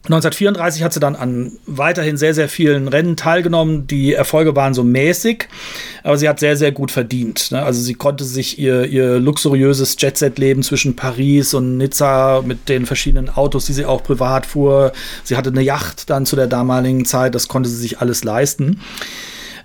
[0.08, 3.86] 1934 hat sie dann an weiterhin sehr, sehr vielen Rennen teilgenommen.
[3.86, 5.48] Die Erfolge waren so mäßig,
[6.02, 7.50] aber sie hat sehr, sehr gut verdient.
[7.52, 7.62] Ne?
[7.62, 13.28] Also sie konnte sich ihr, ihr luxuriöses Jet-Set-Leben zwischen Paris und Nizza mit den verschiedenen
[13.28, 14.92] Autos, die sie auch privat fuhr.
[15.24, 18.80] Sie hatte eine Yacht dann zu der damaligen Zeit, das konnte sie sich alles leisten.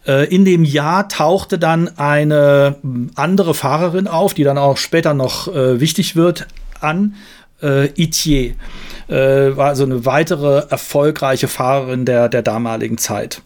[0.05, 2.75] Äh, in dem Jahr tauchte dann eine
[3.15, 6.47] andere Fahrerin auf, die dann auch später noch äh, wichtig wird,
[6.81, 7.15] an,
[7.61, 8.55] äh, Itier
[9.07, 13.41] äh, war so eine weitere erfolgreiche Fahrerin der, der damaligen Zeit.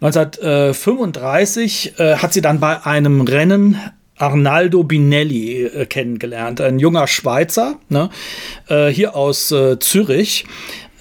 [0.00, 3.76] 1935 äh, hat sie dann bei einem Rennen
[4.16, 8.10] Arnaldo Binelli äh, kennengelernt, ein junger Schweizer, ne,
[8.68, 10.44] äh, hier aus äh, Zürich,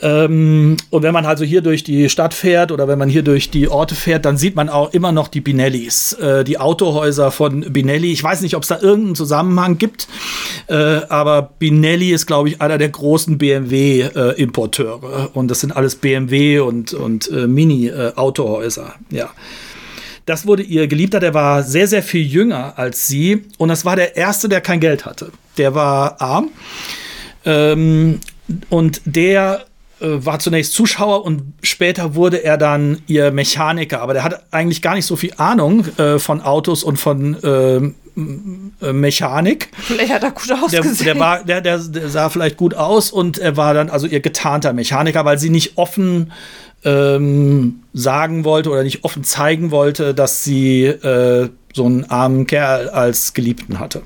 [0.01, 3.49] ähm, und wenn man also hier durch die Stadt fährt oder wenn man hier durch
[3.49, 7.61] die Orte fährt, dann sieht man auch immer noch die Binellis, äh, die Autohäuser von
[7.61, 8.11] Binelli.
[8.11, 10.07] Ich weiß nicht, ob es da irgendeinen Zusammenhang gibt,
[10.67, 15.31] äh, aber Binelli ist, glaube ich, einer der großen BMW-Importeure.
[15.33, 19.31] und das sind alles BMW und, und äh, Mini-Autohäuser, ja.
[20.27, 23.45] Das wurde ihr Geliebter, der war sehr, sehr viel jünger als sie.
[23.57, 25.31] Und das war der erste, der kein Geld hatte.
[25.57, 26.49] Der war arm.
[27.45, 28.19] Ähm,
[28.69, 29.66] und der äh,
[29.99, 34.01] war zunächst Zuschauer und später wurde er dann ihr Mechaniker.
[34.01, 37.95] Aber der hat eigentlich gar nicht so viel Ahnung äh, von Autos und von ähm,
[38.81, 39.69] äh, Mechanik.
[39.79, 41.05] Vielleicht hat er gut ausgesehen.
[41.05, 44.07] Der, der, war, der, der, der, sah vielleicht gut aus und er war dann also
[44.07, 46.31] ihr getarnter Mechaniker, weil sie nicht offen
[46.83, 52.89] ähm, sagen wollte oder nicht offen zeigen wollte, dass sie äh, so einen armen Kerl
[52.89, 54.01] als Geliebten hatte.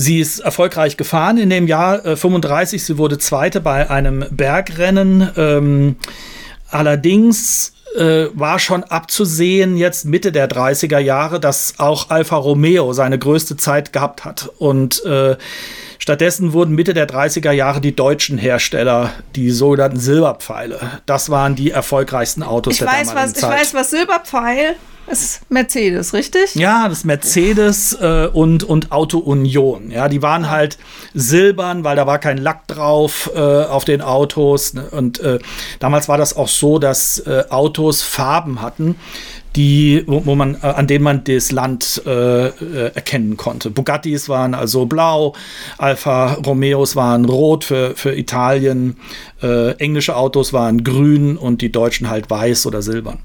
[0.00, 2.84] Sie ist erfolgreich gefahren in dem Jahr äh, 35.
[2.84, 5.28] Sie wurde Zweite bei einem Bergrennen.
[5.36, 5.96] Ähm,
[6.70, 13.18] allerdings äh, war schon abzusehen, jetzt Mitte der 30er Jahre, dass auch Alfa Romeo seine
[13.18, 14.48] größte Zeit gehabt hat.
[14.58, 15.36] Und äh,
[16.08, 21.70] stattdessen wurden Mitte der 30er Jahre die deutschen Hersteller, die sogenannten Silberpfeile, das waren die
[21.70, 23.52] erfolgreichsten Autos ich der weiß, damaligen was, Zeit.
[23.52, 24.76] Ich weiß, was Silberpfeil
[25.10, 26.54] ist Mercedes, richtig?
[26.54, 29.90] Ja, das Mercedes äh, und, und Auto Union.
[29.90, 30.78] Ja, die waren halt
[31.12, 34.74] silbern, weil da war kein Lack drauf äh, auf den Autos.
[34.74, 34.88] Ne?
[34.90, 35.38] Und äh,
[35.78, 38.96] damals war das auch so, dass äh, Autos Farben hatten,
[39.56, 43.70] die, wo, wo man, äh, an denen man das Land äh, äh, erkennen konnte.
[43.70, 45.34] Bugattis waren also blau,
[45.78, 48.96] Alfa Romeos waren rot für, für Italien,
[49.42, 53.18] äh, englische Autos waren grün und die deutschen halt weiß oder silbern.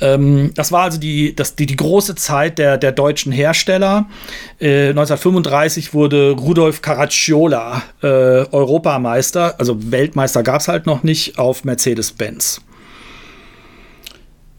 [0.00, 4.06] Ähm, das war also die, das, die, die große Zeit der, der deutschen Hersteller.
[4.60, 11.64] Äh, 1935 wurde Rudolf Caracciola äh, Europameister, also Weltmeister gab es halt noch nicht, auf
[11.64, 12.60] Mercedes-Benz.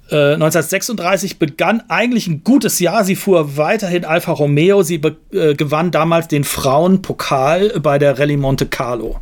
[0.10, 3.04] 1936 äh, begann eigentlich ein gutes Jahr.
[3.04, 4.84] Sie fuhr weiterhin Alfa Romeo.
[4.84, 5.02] Sie
[5.32, 9.20] äh, gewann damals den Frauenpokal bei der Rallye Monte Carlo.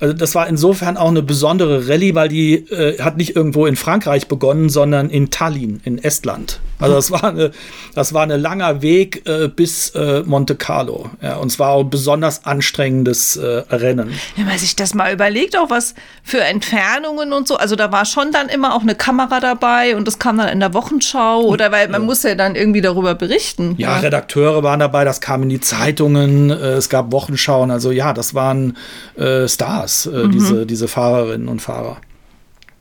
[0.00, 3.76] Also das war insofern auch eine besondere Rallye, weil die äh, hat nicht irgendwo in
[3.76, 6.60] Frankreich begonnen, sondern in Tallinn, in Estland.
[6.78, 7.50] Also das war eine,
[7.94, 11.10] das war ein langer Weg äh, bis äh, Monte Carlo.
[11.22, 14.12] Ja, und zwar auch ein besonders anstrengendes äh, Rennen.
[14.36, 17.56] Wenn man sich das mal überlegt, auch was für Entfernungen und so.
[17.56, 20.60] Also da war schon dann immer auch eine Kamera dabei und das kam dann in
[20.60, 22.06] der Wochenschau oder weil man ja.
[22.06, 23.74] muss ja dann irgendwie darüber berichten.
[23.78, 27.70] Ja, ja, Redakteure waren dabei, das kam in die Zeitungen, äh, es gab Wochenschauen.
[27.70, 28.76] Also ja, das waren
[29.16, 29.76] äh, Stars.
[29.76, 30.30] Stars, äh, mhm.
[30.32, 31.98] diese, diese Fahrerinnen und Fahrer.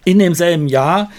[0.04, 1.10] In demselben Jahr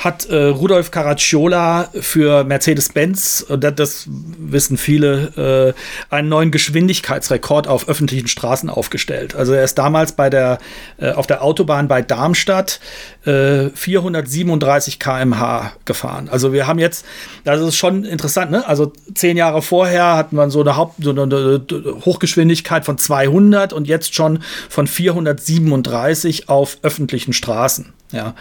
[0.00, 5.74] hat äh, Rudolf Caracciola für Mercedes-Benz, das, das, wissen viele,
[6.10, 9.36] äh, einen neuen Geschwindigkeitsrekord auf öffentlichen Straßen aufgestellt.
[9.36, 10.58] Also er ist damals bei der,
[10.98, 12.80] äh, auf der Autobahn bei Darmstadt
[13.24, 16.30] 437 äh, km/h gefahren.
[16.30, 17.04] Also wir haben jetzt,
[17.44, 18.66] das ist schon interessant, ne?
[18.66, 21.60] Also zehn Jahre vorher hatten wir so eine, Haupt, so eine
[22.06, 27.92] Hochgeschwindigkeit von 200 und jetzt schon von 437 auf öffentlichen Straßen.
[28.12, 28.34] Ja.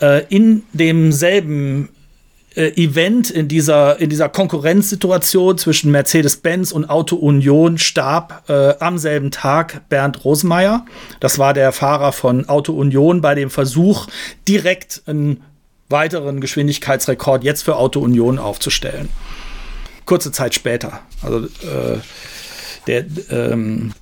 [0.00, 1.88] Äh, in demselben
[2.56, 8.98] äh, Event, in dieser, in dieser Konkurrenzsituation zwischen Mercedes-Benz und Auto Union starb äh, am
[8.98, 10.84] selben Tag Bernd Rosemeyer.
[11.20, 14.06] Das war der Fahrer von Auto Union bei dem Versuch,
[14.48, 15.42] direkt einen
[15.88, 19.08] weiteren Geschwindigkeitsrekord jetzt für Auto Union aufzustellen.
[20.04, 21.00] Kurze Zeit später.
[21.22, 21.98] Also äh,
[22.86, 23.92] der ähm,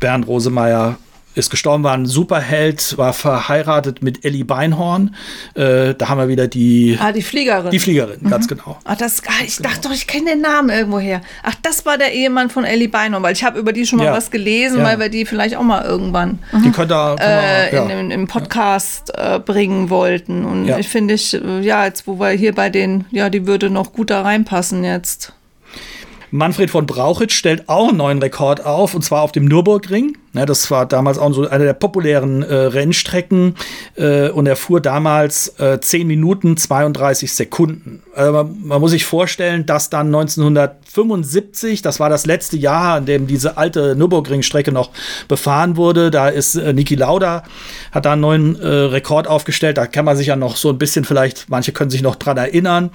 [0.00, 0.98] Bernd Rosemeyer
[1.34, 5.14] ist gestorben, war ein Superheld, war verheiratet mit Ellie Beinhorn.
[5.54, 6.98] Äh, da haben wir wieder die.
[7.00, 7.70] Ah, die Fliegerin.
[7.70, 8.30] Die Fliegerin, mhm.
[8.30, 8.78] ganz genau.
[8.84, 9.68] Ach, das, ah, ich genau.
[9.68, 11.20] dachte doch, ich kenne den Namen irgendwo her.
[11.42, 14.06] Ach, das war der Ehemann von Ellie Beinhorn, weil ich habe über die schon mal
[14.06, 14.12] ja.
[14.12, 14.84] was gelesen, ja.
[14.84, 17.86] weil wir die vielleicht auch mal irgendwann die könnt ihr, äh, ja.
[17.88, 20.44] in, im Podcast äh, bringen wollten.
[20.44, 23.70] Und ich finde ich, äh, ja, jetzt wo wir hier bei den, ja, die würde
[23.70, 25.32] noch gut da reinpassen jetzt.
[26.30, 30.16] Manfred von Brauchitsch stellt auch einen neuen Rekord auf, und zwar auf dem Nürburgring.
[30.34, 33.54] Ja, das war damals auch so eine der populären äh, Rennstrecken.
[33.94, 38.02] Äh, und er fuhr damals äh, 10 Minuten 32 Sekunden.
[38.16, 43.06] Also man, man, muss sich vorstellen, dass dann 1975, das war das letzte Jahr, an
[43.06, 44.90] dem diese alte Nürburgring-Strecke noch
[45.28, 47.44] befahren wurde, da ist äh, Niki Lauda,
[47.92, 49.78] hat da einen neuen äh, Rekord aufgestellt.
[49.78, 52.38] Da kann man sich ja noch so ein bisschen vielleicht, manche können sich noch dran
[52.38, 52.90] erinnern.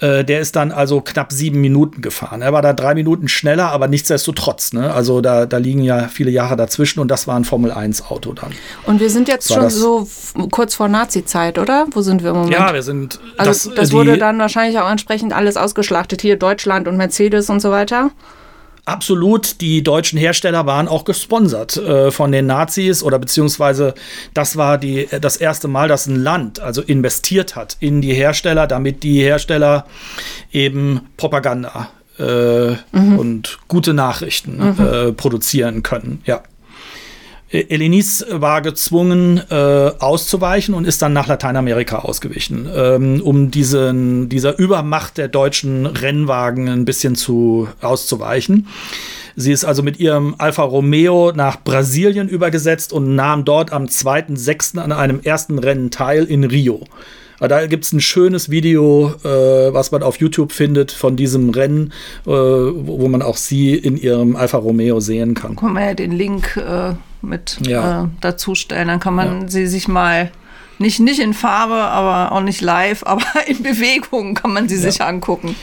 [0.00, 2.42] Äh, der ist dann also knapp sieben Minuten gefahren.
[2.42, 4.72] Er war da drei Minuten schneller, aber nichtsdestotrotz.
[4.72, 4.92] Ne?
[4.92, 8.52] Also da, da liegen ja viele Jahre dazwischen und das war ein Formel-1-Auto dann.
[8.86, 10.08] Und wir sind jetzt schon so
[10.50, 11.86] kurz vor Nazi-Zeit, oder?
[11.92, 12.54] Wo sind wir im Moment?
[12.54, 13.20] Ja, wir sind.
[13.36, 16.22] Also das, das wurde dann wahrscheinlich auch entsprechend alles ausgeschlachtet.
[16.22, 18.10] Hier Deutschland und Mercedes und so weiter.
[18.86, 23.94] Absolut, die deutschen Hersteller waren auch gesponsert äh, von den Nazis oder beziehungsweise
[24.34, 28.66] das war die, das erste Mal, dass ein Land also investiert hat in die Hersteller,
[28.66, 29.86] damit die Hersteller
[30.52, 31.88] eben Propaganda
[32.18, 33.18] äh, mhm.
[33.18, 34.86] und gute Nachrichten mhm.
[34.86, 36.20] äh, produzieren können.
[36.26, 36.42] Ja.
[37.50, 39.54] Elenis war gezwungen äh,
[39.98, 46.68] auszuweichen und ist dann nach Lateinamerika ausgewichen, ähm, um diesen, dieser Übermacht der deutschen Rennwagen
[46.68, 48.66] ein bisschen zu auszuweichen.
[49.36, 54.78] Sie ist also mit ihrem Alfa Romeo nach Brasilien übergesetzt und nahm dort am 2.6.
[54.78, 56.84] an einem ersten Rennen teil in Rio.
[57.40, 61.92] Da gibt es ein schönes Video, äh, was man auf YouTube findet von diesem Rennen,
[62.26, 65.56] äh, wo, wo, man auch sie in ihrem Alfa Romeo sehen kann.
[65.56, 66.94] Können wir ja den Link äh,
[67.24, 68.04] mit ja.
[68.04, 68.88] äh, dazu stellen.
[68.88, 69.48] Dann kann man ja.
[69.48, 70.30] sie sich mal
[70.78, 74.82] nicht, nicht in Farbe, aber auch nicht live, aber in Bewegung kann man sie ja.
[74.82, 75.54] sich angucken.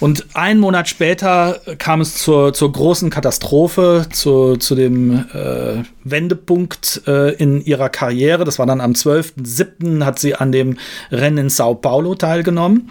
[0.00, 7.02] Und einen Monat später kam es zur, zur großen Katastrophe, zu, zu dem äh, Wendepunkt
[7.06, 8.44] äh, in ihrer Karriere.
[8.44, 10.04] Das war dann am 12.07.
[10.04, 10.78] hat sie an dem
[11.10, 12.90] Rennen in Sao Paulo teilgenommen.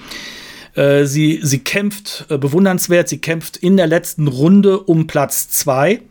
[0.75, 6.01] Äh, sie, sie kämpft äh, bewundernswert, sie kämpft in der letzten Runde um Platz 2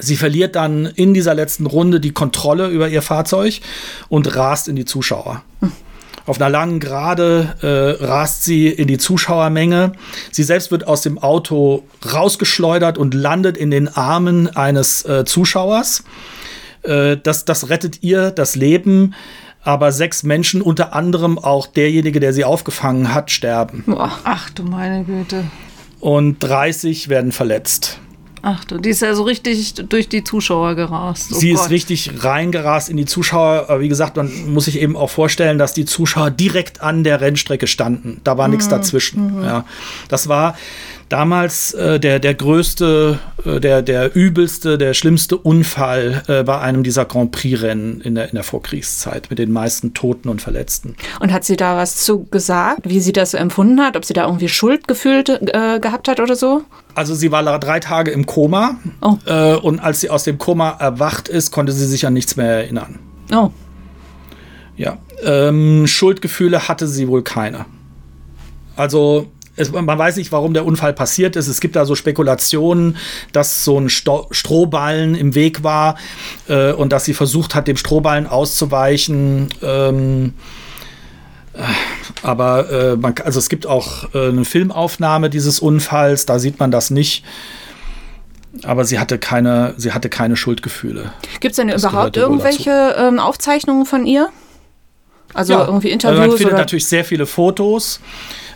[0.00, 3.60] Sie verliert dann in dieser letzten Runde die Kontrolle über ihr Fahrzeug
[4.08, 5.42] und rast in die Zuschauer.
[5.60, 5.72] Hm.
[6.26, 9.92] Auf einer langen Gerade äh, rast sie in die Zuschauermenge.
[10.30, 16.04] Sie selbst wird aus dem Auto rausgeschleudert und landet in den Armen eines äh, Zuschauers.
[16.82, 19.14] Äh, das, das rettet ihr das Leben.
[19.62, 23.84] aber sechs Menschen, unter anderem auch derjenige, der sie aufgefangen hat, sterben.
[24.24, 25.44] Ach du meine Güte.
[26.00, 27.98] Und 30 werden verletzt.
[28.42, 31.30] Ach du, die ist ja so richtig durch die Zuschauer gerast.
[31.32, 31.64] Oh sie Gott.
[31.64, 33.66] ist richtig reingerast in die Zuschauer.
[33.68, 37.20] Aber wie gesagt, man muss sich eben auch vorstellen, dass die Zuschauer direkt an der
[37.20, 38.20] Rennstrecke standen.
[38.24, 38.52] Da war mhm.
[38.52, 39.38] nichts dazwischen.
[39.38, 39.44] Mhm.
[39.44, 39.64] Ja,
[40.08, 40.56] das war
[41.10, 46.82] damals äh, der, der größte, äh, der, der übelste, der schlimmste Unfall äh, bei einem
[46.82, 50.96] dieser Grand Prix-Rennen in der, in der Vorkriegszeit mit den meisten Toten und Verletzten.
[51.18, 54.14] Und hat sie da was zu gesagt, wie sie das so empfunden hat, ob sie
[54.14, 56.62] da irgendwie Schuldgefühl äh, gehabt hat oder so?
[56.94, 59.18] Also sie war drei Tage im Koma oh.
[59.26, 62.46] Äh, und als sie aus dem Koma erwacht ist, konnte sie sich an nichts mehr
[62.46, 63.00] erinnern.
[63.32, 63.50] Oh.
[64.76, 64.98] Ja.
[65.22, 67.66] Ähm, Schuldgefühle hatte sie wohl keine.
[68.76, 69.26] Also
[69.60, 71.48] es, man weiß nicht, warum der Unfall passiert ist.
[71.48, 72.96] Es gibt da so Spekulationen,
[73.32, 75.96] dass so ein Sto Strohballen im Weg war
[76.48, 79.48] äh, und dass sie versucht hat, dem Strohballen auszuweichen.
[79.62, 80.34] Ähm,
[81.54, 81.62] äh,
[82.22, 86.70] aber äh, man, also es gibt auch äh, eine Filmaufnahme dieses Unfalls, da sieht man
[86.70, 87.24] das nicht.
[88.64, 91.12] Aber sie hatte keine, sie hatte keine Schuldgefühle.
[91.38, 94.30] Gibt es denn das überhaupt irgendwelche ähm, Aufzeichnungen von ihr?
[95.34, 96.18] Also ja, irgendwie Interviews?
[96.18, 96.58] Man findet oder?
[96.58, 98.00] natürlich sehr viele Fotos.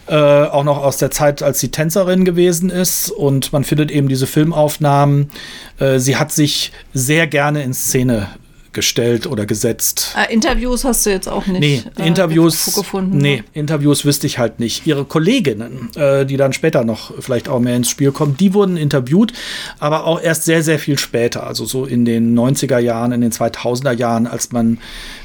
[0.07, 3.11] Äh, auch noch aus der Zeit, als sie Tänzerin gewesen ist.
[3.11, 5.31] Und man findet eben diese Filmaufnahmen.
[5.79, 8.29] Äh, sie hat sich sehr gerne in Szene
[8.75, 10.15] gestellt oder gesetzt.
[10.19, 13.17] Äh, Interviews hast du jetzt auch nicht nee, äh, Interviews, gefunden?
[13.17, 13.45] Nee, ne?
[13.55, 14.87] Interviews wüsste ich halt nicht.
[14.87, 18.77] Ihre Kolleginnen, äh, die dann später noch vielleicht auch mehr ins Spiel kommen, die wurden
[18.77, 19.33] interviewt,
[19.79, 23.33] aber auch erst sehr, sehr viel später, also so in den 90er Jahren, in den
[23.33, 24.79] 2000er Jahren, als man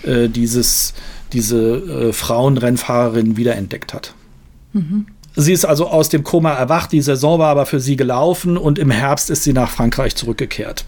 [0.03, 0.93] äh, dieses,
[1.34, 1.57] diese
[2.09, 4.13] äh, Frauenrennfahrerin wiederentdeckt hat.
[5.36, 8.80] Sie ist also aus dem Koma erwacht, die Saison war aber für sie gelaufen und
[8.80, 10.86] im Herbst ist sie nach Frankreich zurückgekehrt.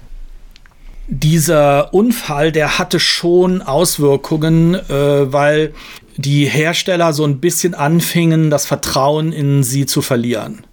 [1.07, 5.73] Dieser Unfall, der hatte schon Auswirkungen, äh, weil
[6.17, 10.63] die Hersteller so ein bisschen anfingen, das Vertrauen in sie zu verlieren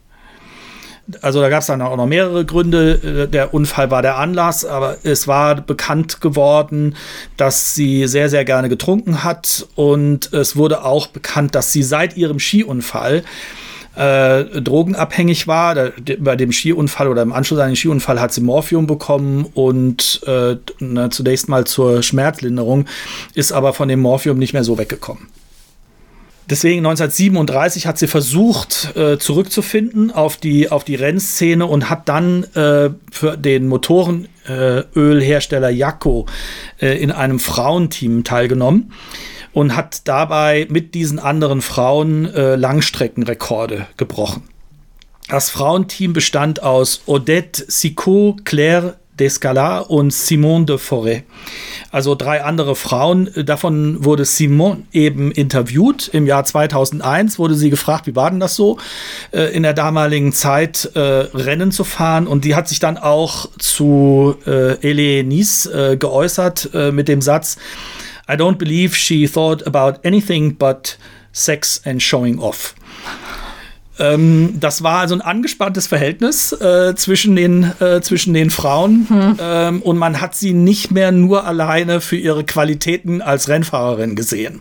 [1.23, 3.27] also da gab es dann auch noch mehrere Gründe.
[3.27, 6.97] Äh, der Unfall war der Anlass, aber es war bekannt geworden,
[7.37, 9.67] dass sie sehr, sehr gerne getrunken hat.
[9.75, 13.25] Und es wurde auch bekannt, dass sie seit ihrem Skiunfall
[13.97, 15.75] äh, drogenabhängig war.
[15.75, 20.21] Da, bei dem Skiunfall oder im Anschluss an den Skiunfall hat sie Morphium bekommen und
[20.27, 22.87] äh, na, zunächst mal zur Schmerzlinderung,
[23.35, 25.27] ist aber von dem Morphium nicht mehr so weggekommen.
[26.51, 32.45] Deswegen 1937 hat sie versucht, äh, zurückzufinden auf die, auf die Rennszene und hat dann
[32.55, 36.25] äh, für den Motorenölhersteller äh, Jacco
[36.81, 38.95] äh, in einem Frauenteam teilgenommen
[39.53, 44.45] und hat dabei mit diesen anderen Frauen äh, Langstreckenrekorde gebrochen.
[45.29, 51.23] Das Frauenteam bestand aus Odette Sicot, Claire Descalat und Simone de Forêt.
[51.91, 53.31] Also drei andere Frauen.
[53.45, 56.09] Davon wurde Simone eben interviewt.
[56.09, 58.79] Im Jahr 2001 wurde sie gefragt, wie war denn das so,
[59.33, 62.27] äh, in der damaligen Zeit äh, Rennen zu fahren.
[62.27, 67.57] Und die hat sich dann auch zu äh, Elenice äh, geäußert mit dem Satz,
[68.29, 70.99] I don't believe she thought about anything but
[71.33, 72.75] sex and showing off.
[73.99, 79.07] Ähm, das war also ein angespanntes Verhältnis äh, zwischen, den, äh, zwischen den Frauen.
[79.09, 79.37] Hm.
[79.41, 84.61] Ähm, und man hat sie nicht mehr nur alleine für ihre Qualitäten als Rennfahrerin gesehen.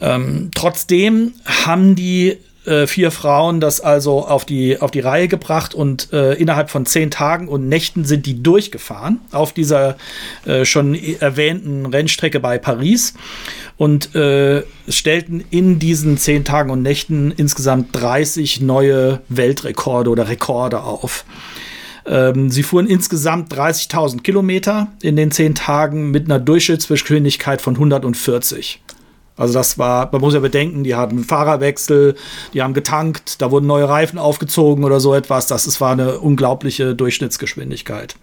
[0.00, 2.38] Ähm, trotzdem haben die
[2.68, 6.86] äh, vier Frauen das also auf die, auf die Reihe gebracht und äh, innerhalb von
[6.86, 9.96] zehn Tagen und Nächten sind die durchgefahren auf dieser
[10.44, 13.14] äh, schon erwähnten Rennstrecke bei Paris
[13.76, 20.82] und äh, stellten in diesen zehn Tagen und Nächten insgesamt 30 neue Weltrekorde oder Rekorde
[20.82, 21.24] auf.
[22.06, 28.80] Ähm, sie fuhren insgesamt 30.000 Kilometer in den zehn Tagen mit einer Durchschnittsgeschwindigkeit von 140.
[29.38, 32.16] Also das war, man muss ja bedenken, die hatten Fahrerwechsel,
[32.52, 35.46] die haben getankt, da wurden neue Reifen aufgezogen oder so etwas.
[35.46, 38.16] Das, das war eine unglaubliche Durchschnittsgeschwindigkeit.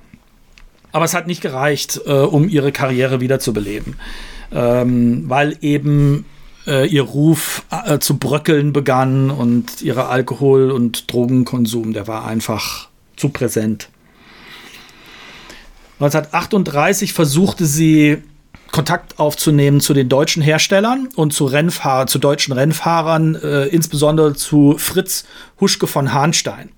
[0.92, 3.96] Aber es hat nicht gereicht, äh, um ihre Karriere wiederzubeleben,
[4.52, 6.26] ähm, weil eben
[6.68, 12.90] äh, ihr Ruf äh, zu bröckeln begann und ihre Alkohol- und Drogenkonsum, der war einfach
[13.16, 13.90] zu präsent.
[16.00, 18.18] 1938 versuchte sie
[18.72, 24.76] Kontakt aufzunehmen zu den deutschen Herstellern und zu Rennfahrer, zu deutschen Rennfahrern, äh, insbesondere zu
[24.78, 25.26] Fritz
[25.60, 26.70] Huschke von Hahnstein.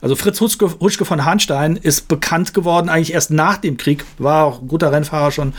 [0.00, 4.44] Also Fritz Huschke, Huschke, von Hahnstein ist bekannt geworden eigentlich erst nach dem Krieg, war
[4.44, 5.54] auch ein guter Rennfahrer schon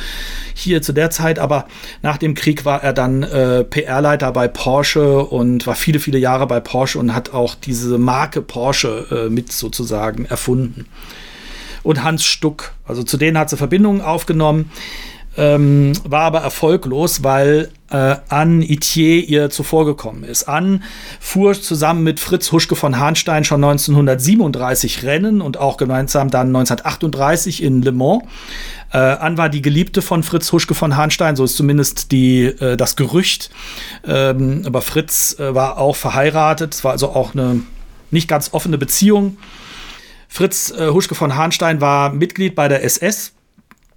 [0.53, 1.67] hier zu der Zeit, aber
[2.01, 6.47] nach dem Krieg war er dann äh, PR-Leiter bei Porsche und war viele, viele Jahre
[6.47, 10.85] bei Porsche und hat auch diese Marke Porsche äh, mit sozusagen erfunden.
[11.83, 14.71] Und Hans Stuck, also zu denen hat sie Verbindungen aufgenommen.
[15.39, 20.49] Ähm, war aber erfolglos, weil äh, Anne Itier ihr zuvorgekommen ist.
[20.49, 20.81] Anne
[21.21, 27.63] fuhr zusammen mit Fritz Huschke von Hahnstein schon 1937 Rennen und auch gemeinsam dann 1938
[27.63, 28.23] in Le Mans.
[28.91, 32.75] Äh, Anne war die Geliebte von Fritz Huschke von Hahnstein, so ist zumindest die, äh,
[32.75, 33.49] das Gerücht.
[34.05, 37.61] Ähm, aber Fritz äh, war auch verheiratet, es war also auch eine
[38.11, 39.37] nicht ganz offene Beziehung.
[40.27, 43.31] Fritz äh, Huschke von Hahnstein war Mitglied bei der SS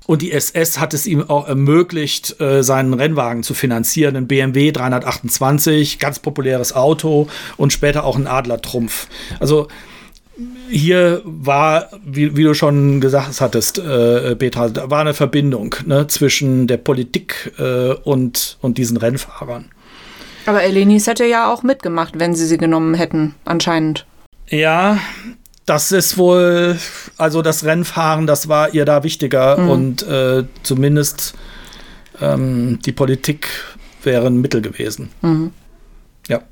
[0.07, 4.17] und die SS hat es ihm auch ermöglicht, äh, seinen Rennwagen zu finanzieren.
[4.17, 9.07] Ein BMW 328, ganz populäres Auto und später auch ein Adler Trumpf.
[9.39, 9.69] Also
[10.69, 16.07] hier war, wie, wie, du schon gesagt hattest, äh, Petra, da war eine Verbindung ne,
[16.07, 19.67] zwischen der Politik äh, und, und diesen Rennfahrern.
[20.47, 24.07] Aber Elenis hätte ja auch mitgemacht, wenn sie sie genommen hätten, anscheinend.
[24.49, 24.99] Ja,
[25.67, 26.77] das ist wohl,
[27.19, 29.69] also das Rennfahren, das war ihr da wichtiger mhm.
[29.69, 31.35] und äh, zumindest
[32.21, 33.49] ähm, die Politik
[34.03, 35.11] wäre ein Mittel gewesen.
[35.23, 35.53] Mhm.
[36.29, 36.43] Ja,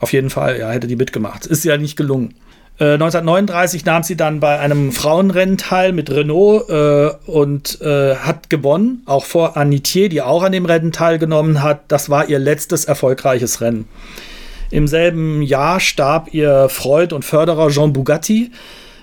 [0.00, 1.46] auf jeden Fall, ja, hätte die mitgemacht.
[1.46, 2.34] Ist ja nicht gelungen.
[2.80, 8.50] 1939 äh, nahm sie dann bei einem Frauenrennen teil mit Renault äh, und äh, hat
[8.50, 11.80] gewonnen, auch vor Anitier, die auch an dem Rennen teilgenommen hat.
[11.88, 13.88] Das war ihr letztes erfolgreiches Rennen.
[14.70, 18.52] Im selben Jahr starb ihr Freund und Förderer Jean Bugatti.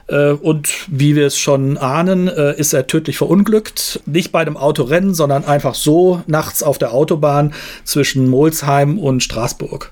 [0.08, 4.00] Äh, und wie wir es schon ahnen, äh, ist er tödlich verunglückt.
[4.06, 7.54] Nicht bei einem Autorennen, sondern einfach so nachts auf der Autobahn
[7.84, 9.92] zwischen Molsheim und Straßburg.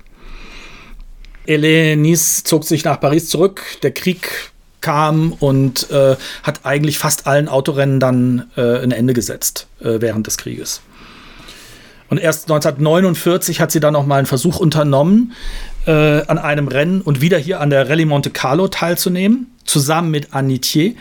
[1.46, 2.14] Hélène
[2.44, 3.62] zog sich nach Paris zurück.
[3.82, 9.66] Der Krieg kam und äh, hat eigentlich fast allen Autorennen dann äh, ein Ende gesetzt
[9.80, 10.82] äh, während des Krieges.
[12.08, 15.32] Und erst 1949 hat sie dann noch mal einen Versuch unternommen,
[15.86, 20.34] äh, an einem Rennen und wieder hier an der Rallye Monte Carlo teilzunehmen, zusammen mit
[20.34, 20.94] Anitier.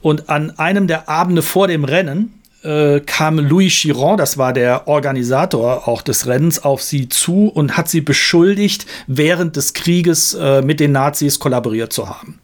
[0.00, 4.88] Und an einem der Abende vor dem Rennen äh, kam Louis Chiron, das war der
[4.88, 10.62] Organisator auch des Rennens, auf sie zu und hat sie beschuldigt, während des Krieges äh,
[10.62, 12.38] mit den Nazis kollaboriert zu haben.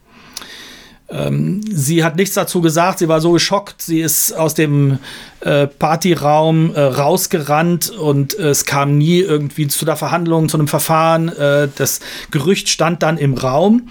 [1.11, 4.99] Ähm, sie hat nichts dazu gesagt, sie war so geschockt, sie ist aus dem
[5.41, 10.67] äh, Partyraum äh, rausgerannt und äh, es kam nie irgendwie zu der Verhandlung, zu einem
[10.67, 11.29] Verfahren.
[11.29, 13.89] Äh, das Gerücht stand dann im Raum.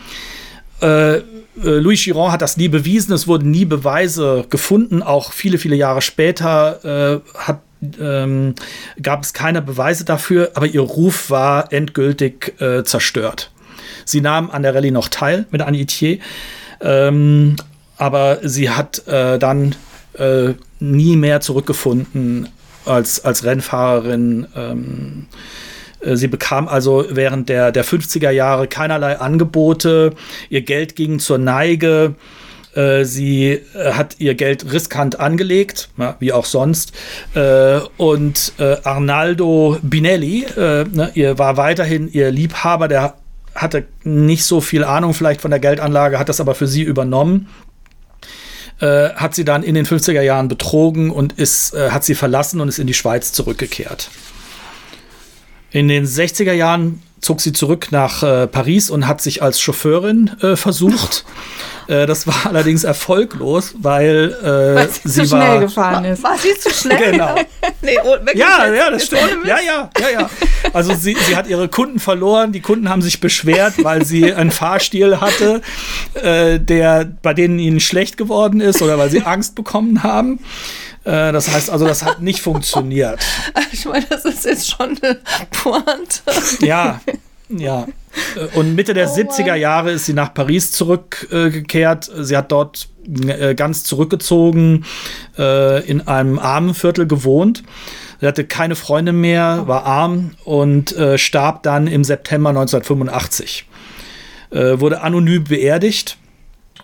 [0.81, 1.23] Äh, äh,
[1.57, 6.03] Louis Chiron hat das nie bewiesen, es wurden nie Beweise gefunden, auch viele, viele Jahre
[6.03, 7.61] später hat,
[8.01, 8.55] ähm,
[9.03, 13.51] gab es keine Beweise dafür, aber ihr Ruf war endgültig äh, zerstört.
[14.05, 16.19] Sie nahm an der Rallye noch teil mit Annie Itier,
[16.81, 17.57] ähm,
[17.97, 19.75] aber sie hat äh, dann
[20.15, 22.49] äh, nie mehr zurückgefunden
[22.85, 24.47] als, als Rennfahrerin.
[24.57, 25.27] Ähm,
[26.01, 30.15] äh, sie bekam also während der, der 50er Jahre keinerlei Angebote.
[30.49, 32.15] Ihr Geld ging zur Neige.
[32.75, 36.93] Äh, sie äh, hat ihr Geld riskant angelegt, wie auch sonst.
[37.97, 38.53] Und
[38.85, 43.15] Arnaldo Binelli, ne, ihr war weiterhin ihr Liebhaber, der
[43.59, 47.49] hatte nicht so viel Ahnung vielleicht von der Geldanlage, hat das aber für sie übernommen.
[48.81, 52.79] hat sie dann in den 50er Jahren betrogen und ist, hat sie verlassen und ist
[52.79, 54.09] in die Schweiz zurückgekehrt.
[55.73, 60.31] In den 60er Jahren zog sie zurück nach äh, Paris und hat sich als Chauffeurin
[60.41, 61.25] äh, versucht.
[61.89, 66.23] äh, das war allerdings erfolglos, weil, äh, weil sie, sie zu war, schnell gefahren ist.
[66.23, 66.99] War, war sie zu schnell?
[67.11, 67.35] Genau.
[67.83, 69.47] nee, oh, ja, ja, das stimmt.
[69.47, 70.31] Ja, ja, ja, ja.
[70.73, 72.53] Also sie, sie hat ihre Kunden verloren.
[72.53, 75.63] Die Kunden haben sich beschwert, weil sie einen Fahrstil hatte,
[76.15, 80.41] äh, der bei denen ihnen schlecht geworden ist oder weil sie Angst bekommen haben.
[81.05, 83.21] Äh, das heißt also, das hat nicht funktioniert.
[83.73, 85.19] Ich meine, das ist jetzt schon eine
[85.51, 86.23] Pointe.
[86.61, 87.01] Ja,
[87.49, 87.87] ja.
[88.37, 92.09] Äh, und Mitte der oh 70er Jahre ist sie nach Paris zurückgekehrt.
[92.09, 92.89] Äh, sie hat dort
[93.27, 94.85] äh, ganz zurückgezogen,
[95.37, 97.63] in einem armen Viertel gewohnt.
[98.21, 103.67] Sie hatte keine Freunde mehr, war arm und äh, starb dann im September 1985.
[104.51, 106.17] wurde anonym beerdigt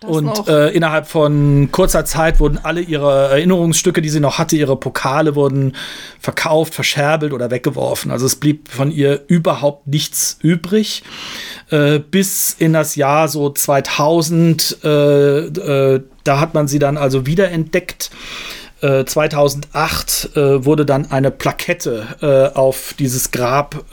[0.07, 4.77] und äh, innerhalb von kurzer Zeit wurden alle ihre Erinnerungsstücke, die sie noch hatte, ihre
[4.77, 5.75] Pokale wurden
[6.21, 8.11] verkauft, verscherbelt oder weggeworfen.
[8.11, 11.03] Also es blieb von ihr überhaupt nichts übrig.
[11.71, 17.27] Äh, bis in das Jahr so 2000, äh, äh, da hat man sie dann also
[17.27, 18.11] wiederentdeckt.
[19.07, 23.85] 2008 äh, äh, wurde dann eine Plakette auf dieses Grab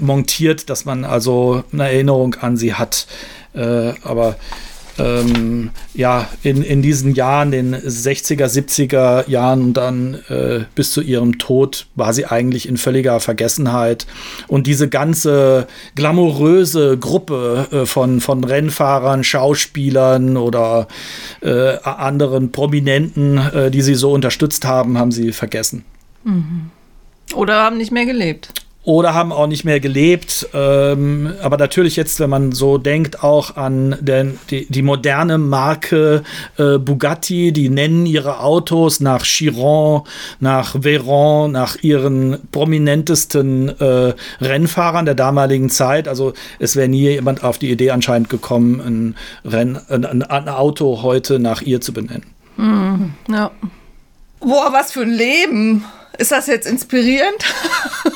[0.00, 3.06] montiert, dass man also eine Erinnerung an sie hat.
[3.52, 4.36] aber
[4.98, 11.00] ähm, ja, in, in diesen Jahren, den 60er, 70er Jahren und dann äh, bis zu
[11.00, 14.06] ihrem Tod war sie eigentlich in völliger Vergessenheit.
[14.48, 20.88] Und diese ganze glamouröse Gruppe äh, von, von Rennfahrern, Schauspielern oder
[21.40, 25.84] äh, anderen Prominenten, äh, die sie so unterstützt haben, haben sie vergessen.
[26.24, 26.70] Mhm.
[27.34, 28.50] Oder haben nicht mehr gelebt
[28.84, 30.48] oder haben auch nicht mehr gelebt.
[30.52, 36.22] Ähm, aber natürlich jetzt, wenn man so denkt, auch an den, die, die moderne Marke
[36.58, 40.02] äh, Bugatti, die nennen ihre Autos nach Chiron,
[40.38, 46.06] nach Veyron, nach ihren prominentesten äh, Rennfahrern der damaligen Zeit.
[46.06, 51.02] Also es wäre nie jemand auf die Idee anscheinend gekommen, ein, Renn, ein, ein Auto
[51.02, 52.26] heute nach ihr zu benennen.
[52.56, 53.50] Mhm, ja.
[54.40, 55.84] Boah, was für ein Leben!
[56.18, 57.44] Ist das jetzt inspirierend?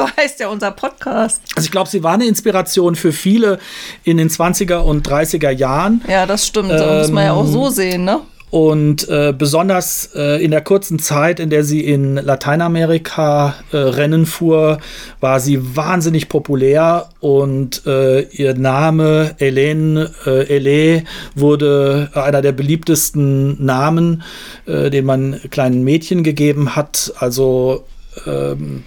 [0.00, 1.42] So heißt ja unser Podcast.
[1.54, 3.58] Also ich glaube, sie war eine Inspiration für viele
[4.02, 6.00] in den 20er und 30er Jahren.
[6.08, 6.70] Ja, das stimmt.
[6.70, 8.20] Das ähm, muss man ja auch so sehen, ne?
[8.50, 14.26] Und äh, besonders äh, in der kurzen Zeit, in der sie in Lateinamerika äh, Rennen
[14.26, 14.78] fuhr,
[15.20, 21.04] war sie wahnsinnig populär und äh, ihr Name Hélène äh, Hélé
[21.36, 24.22] wurde einer der beliebtesten Namen,
[24.66, 27.12] äh, den man kleinen Mädchen gegeben hat.
[27.18, 27.84] Also
[28.26, 28.82] ähm,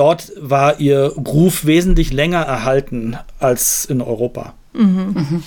[0.00, 4.54] dort war ihr Ruf wesentlich länger erhalten als in Europa.
[4.72, 5.42] Mhm.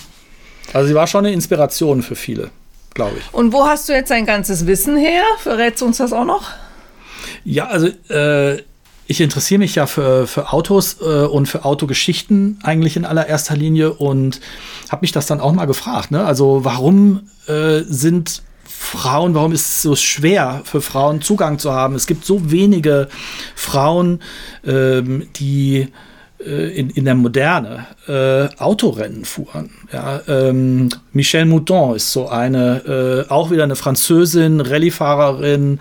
[0.74, 2.52] Also sie war schon eine Inspiration für viele,
[2.94, 3.34] glaube ich.
[3.34, 5.24] Und wo hast du jetzt dein ganzes Wissen her?
[5.40, 6.52] Verrätst du uns das auch noch?
[7.44, 8.62] Ja, also äh,
[9.08, 13.92] ich interessiere mich ja für, für Autos äh, und für Autogeschichten eigentlich in allererster Linie
[13.94, 14.40] und
[14.90, 16.12] habe mich das dann auch mal gefragt.
[16.12, 16.24] Ne?
[16.24, 18.44] Also warum äh, sind
[18.84, 21.96] Frauen, warum ist es so schwer für Frauen Zugang zu haben?
[21.96, 23.08] Es gibt so wenige
[23.56, 24.22] Frauen,
[24.66, 25.88] ähm, die
[26.46, 29.72] äh, in, in der Moderne äh, Autorennen fuhren.
[29.92, 35.80] Ja, ähm, Michelle Mouton ist so eine, äh, auch wieder eine Französin, Rallyefahrerin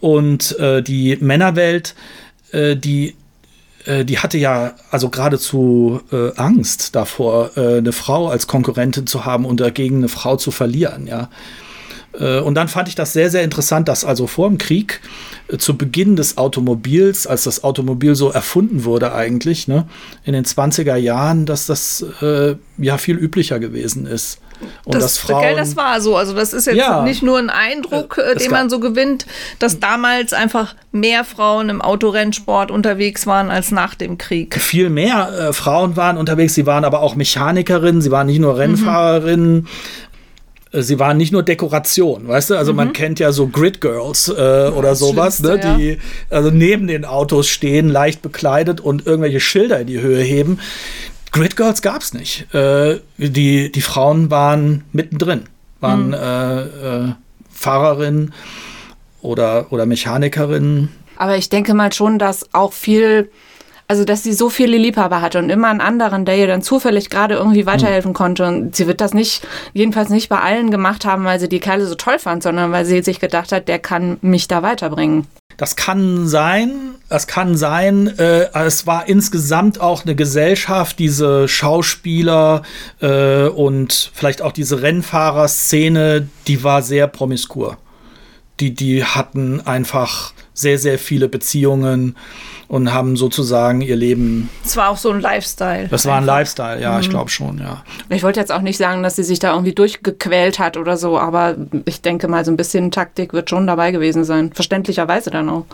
[0.00, 1.94] und äh, die Männerwelt,
[2.52, 3.14] äh, die
[3.84, 6.00] äh, die hatte ja also geradezu
[6.36, 11.28] Angst davor, eine Frau als Konkurrentin zu haben und dagegen eine Frau zu verlieren, ja.
[12.18, 15.00] Äh, und dann fand ich das sehr, sehr interessant, dass also vor dem Krieg,
[15.48, 19.86] äh, zu Beginn des Automobils, als das Automobil so erfunden wurde eigentlich, ne,
[20.24, 24.38] in den 20er Jahren, dass das äh, ja viel üblicher gewesen ist.
[24.84, 26.16] Und das, das, Frauen, gell, das war so.
[26.16, 29.26] Also das ist jetzt ja, nicht nur ein Eindruck, äh, den man so gewinnt,
[29.58, 34.54] dass damals einfach mehr Frauen im Autorennsport unterwegs waren als nach dem Krieg.
[34.60, 36.54] Viel mehr äh, Frauen waren unterwegs.
[36.54, 38.00] Sie waren aber auch Mechanikerinnen.
[38.00, 39.54] Sie waren nicht nur Rennfahrerinnen.
[39.54, 39.66] Mhm.
[40.74, 42.54] Äh, sie waren nicht nur Dekoration, weißt du?
[42.56, 42.76] Also mhm.
[42.76, 44.32] man kennt ja so Grid Girls äh,
[44.68, 45.58] oder sowas, ne?
[45.58, 45.96] die ja.
[46.30, 50.58] also neben den Autos stehen, leicht bekleidet und irgendwelche Schilder in die Höhe heben.
[51.32, 52.52] Grid Girls gab es nicht.
[52.54, 55.44] Äh, die, die Frauen waren mittendrin,
[55.80, 56.14] waren mhm.
[56.14, 57.12] äh, äh,
[57.50, 58.32] Fahrerinnen
[59.20, 60.90] oder, oder Mechanikerinnen.
[61.16, 63.30] Aber ich denke mal schon, dass auch viel
[63.86, 67.10] also dass sie so viele Liebhaber hatte und immer einen anderen, der ihr dann zufällig
[67.10, 68.14] gerade irgendwie weiterhelfen mhm.
[68.14, 68.46] konnte.
[68.46, 71.86] Und sie wird das nicht, jedenfalls nicht bei allen gemacht haben, weil sie die Kerle
[71.86, 75.26] so toll fand, sondern weil sie sich gedacht hat, der kann mich da weiterbringen.
[75.56, 78.18] Das kann sein, das kann sein.
[78.18, 82.62] Äh, es war insgesamt auch eine Gesellschaft, diese Schauspieler
[83.00, 87.76] äh, und vielleicht auch diese Rennfahrerszene, die war sehr promiskur.
[88.60, 92.16] Die, die hatten einfach sehr, sehr viele Beziehungen
[92.68, 94.48] und haben sozusagen ihr Leben.
[94.64, 95.88] Es war auch so ein Lifestyle.
[95.88, 97.00] Das war ein Lifestyle, ja, mhm.
[97.00, 97.82] ich glaube schon, ja.
[98.08, 101.18] Ich wollte jetzt auch nicht sagen, dass sie sich da irgendwie durchgequält hat oder so,
[101.18, 104.52] aber ich denke mal, so ein bisschen Taktik wird schon dabei gewesen sein.
[104.52, 105.66] Verständlicherweise dann auch.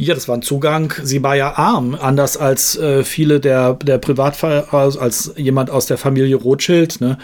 [0.00, 0.94] Ja, das war ein Zugang.
[1.02, 5.84] Sie war ja arm, anders als äh, viele der, der Privatfall, als, als jemand aus
[5.84, 7.02] der Familie Rothschild.
[7.02, 7.18] Ne?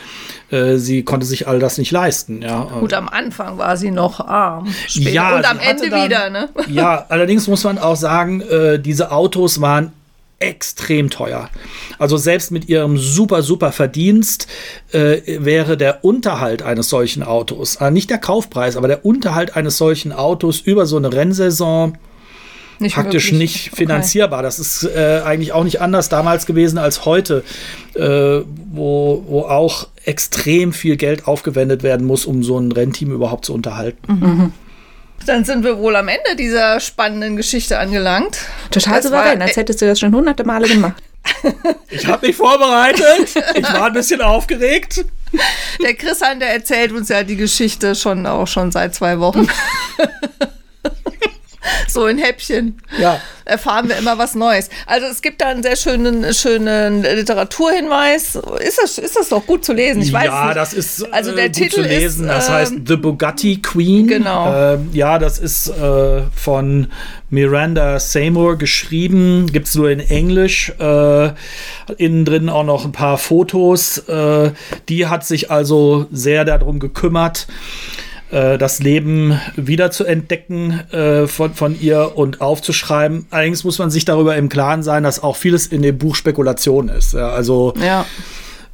[0.51, 2.43] Äh, sie konnte sich all das nicht leisten.
[2.43, 2.65] Ja.
[2.65, 4.67] Gut, am Anfang war sie noch arm.
[4.89, 5.11] Später.
[5.11, 6.29] Ja, und am Ende dann, wieder.
[6.29, 6.51] Ne?
[6.69, 9.93] Ja, allerdings muss man auch sagen, äh, diese Autos waren
[10.39, 11.49] extrem teuer.
[11.99, 14.49] Also selbst mit ihrem super, super Verdienst
[14.93, 19.79] äh, wäre der Unterhalt eines solchen Autos, äh, nicht der Kaufpreis, aber der Unterhalt eines
[19.79, 21.97] solchen Autos über so eine Rennsaison
[22.79, 23.65] nicht praktisch möglich.
[23.67, 24.41] nicht finanzierbar.
[24.41, 24.47] Okay.
[24.47, 27.43] Das ist äh, eigentlich auch nicht anders damals gewesen als heute,
[27.95, 28.01] äh,
[28.73, 33.55] wo, wo auch extrem viel Geld aufgewendet werden muss, um so ein Rennteam überhaupt zu
[33.55, 34.13] unterhalten.
[34.13, 34.53] Mhm.
[35.25, 38.39] Dann sind wir wohl am Ende dieser spannenden Geschichte angelangt.
[38.71, 41.03] Total souverän, als hättest du das schon hunderte Male gemacht.
[41.91, 43.35] Ich habe mich vorbereitet.
[43.55, 45.05] Ich war ein bisschen aufgeregt.
[45.83, 49.49] Der Christian, der erzählt uns ja die Geschichte schon auch schon seit zwei Wochen.
[51.89, 52.81] so in Häppchen.
[52.99, 53.21] Ja.
[53.45, 54.69] Erfahren wir immer was Neues.
[54.87, 58.35] Also es gibt da einen sehr schönen, schönen Literaturhinweis.
[58.35, 60.03] Ist das, ist das doch gut zu lesen?
[60.03, 60.57] Ich weiß ja, nicht.
[60.57, 62.25] das ist also der äh, gut Titel zu lesen.
[62.25, 64.09] Ist, das äh, heißt The Bugatti Queen.
[64.09, 64.75] Genau.
[64.75, 66.89] Äh, ja, das ist äh, von
[67.31, 69.47] Miranda Seymour geschrieben.
[69.53, 70.73] Gibt es nur in Englisch.
[70.79, 71.31] Äh,
[71.99, 73.99] innen drin auch noch ein paar Fotos.
[73.99, 74.53] Äh,
[74.89, 77.47] die hat sich also sehr darum gekümmert,
[78.31, 83.27] äh, das Leben wieder zu entdecken äh, von, von ihr und aufzuschreiben.
[83.31, 86.89] Allerdings muss man sich darüber im Klaren sein, dass auch vieles in dem Buch Spekulation
[86.89, 87.13] ist.
[87.15, 88.05] Ja, also Ja.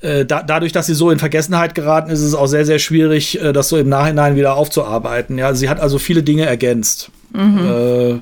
[0.00, 2.78] äh, da, dadurch, dass sie so in Vergessenheit geraten ist, ist es auch sehr, sehr
[2.78, 5.36] schwierig, äh, das so im Nachhinein wieder aufzuarbeiten.
[5.38, 8.18] Ja, sie hat also viele Dinge ergänzt, äh,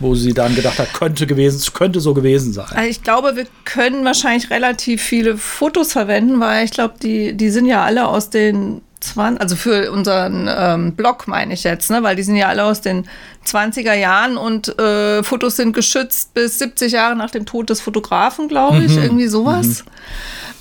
[0.00, 2.66] wo sie dann gedacht hat, könnte gewesen, könnte so gewesen sein.
[2.74, 7.50] Also ich glaube, wir können wahrscheinlich relativ viele Fotos verwenden, weil ich glaube, die, die
[7.50, 12.02] sind ja alle aus den 20, also für unseren ähm, Blog meine ich jetzt, ne?
[12.02, 13.08] weil die sind ja alle aus den
[13.46, 18.48] 20er Jahren und äh, Fotos sind geschützt bis 70 Jahre nach dem Tod des Fotografen,
[18.48, 19.84] glaube ich, irgendwie sowas.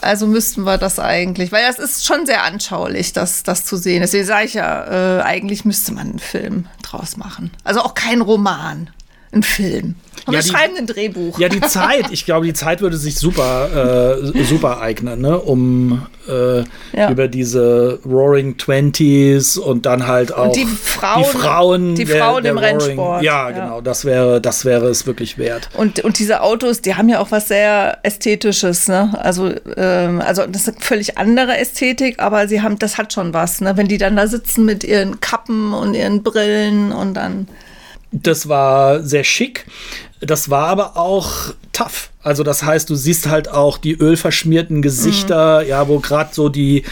[0.01, 4.01] Also müssten wir das eigentlich, weil das ist schon sehr anschaulich, das, das zu sehen.
[4.01, 7.51] Deswegen sage ich ja, äh, eigentlich müsste man einen Film draus machen.
[7.65, 8.89] Also auch kein Roman,
[9.31, 9.95] ein Film.
[10.25, 11.39] Und Ja, wir die- schreiben ein Drehbuch.
[11.39, 15.37] Ja, die Zeit, ich glaube, die Zeit würde sich super, äh, super eignen, ne?
[15.39, 16.63] um äh,
[16.95, 17.09] Ja.
[17.09, 22.57] über diese Roaring Twenties und dann halt auch die Frauen- die Frauen, die Frauen im
[22.57, 23.23] Roaring- Rennsport.
[23.23, 23.51] Ja, Ja.
[23.51, 25.69] genau, das wäre, das wäre es wirklich wert.
[25.75, 29.17] Und, und diese Autos, die haben ja auch was sehr Ästhetisches, ne?
[29.19, 33.33] Also, ähm, also das ist eine völlig andere Ästhetik, aber sie haben, das hat schon
[33.33, 33.75] was, ne?
[33.77, 37.47] Wenn die dann da sitzen mit ihren Kappen und ihren Brillen und dann.
[38.11, 39.65] Das war sehr schick.
[40.21, 42.09] Das war aber auch tough.
[42.21, 46.83] Also das heißt, du siehst halt auch die ölverschmierten Gesichter, ja, wo gerade so die,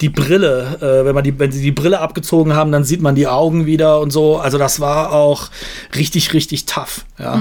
[0.00, 3.16] die Brille, äh, wenn man die, wenn sie die Brille abgezogen haben, dann sieht man
[3.16, 4.38] die Augen wieder und so.
[4.38, 5.48] Also das war auch
[5.96, 7.04] richtig, richtig tough.
[7.18, 7.40] Ja.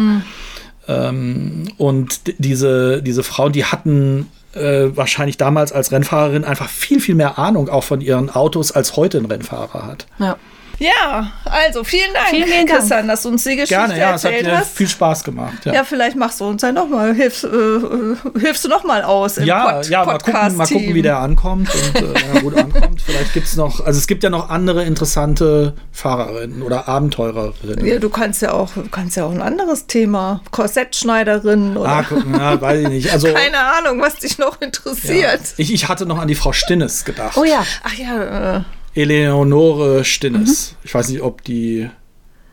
[0.87, 7.15] Ähm, und diese, diese Frauen, die hatten äh, wahrscheinlich damals als Rennfahrerin einfach viel, viel
[7.15, 10.07] mehr Ahnung auch von ihren Autos, als heute ein Rennfahrer hat.
[10.17, 10.37] Ja.
[10.79, 12.79] Ja, also vielen Dank, Vielen, vielen Dank.
[12.79, 14.75] Christian, dass du uns die Geschichte Gerne, ja, es hat erzählt mir hast.
[14.75, 15.65] viel Spaß gemacht.
[15.65, 15.83] Ja.
[15.83, 19.37] vielleicht machst du uns ja noch mal, hilfst, äh, äh, hilfst du noch mal aus
[19.37, 22.41] im Ja, Pod ja, mal gucken, mal gucken, wie der ankommt und äh, wenn er
[22.41, 23.01] gut ankommt.
[23.01, 27.85] Vielleicht gibt es noch, also es gibt ja noch andere interessante Fahrerinnen oder Abenteurerinnen.
[27.85, 32.33] Ja, du kannst ja auch, kannst ja auch ein anderes Thema, Korsettschneiderin oder Ah, gucken,
[32.37, 33.11] ja, weiß ich nicht.
[33.13, 34.67] Also keine Ahnung, was dich noch ja.
[34.67, 35.41] interessiert.
[35.57, 37.37] ich, ich hatte noch an die Frau Stinnes gedacht.
[37.37, 37.63] Oh ja.
[37.83, 38.61] Ach ja, äh,
[38.95, 40.75] Eleonore Stinnes.
[40.83, 41.89] Ich weiß nicht, ob die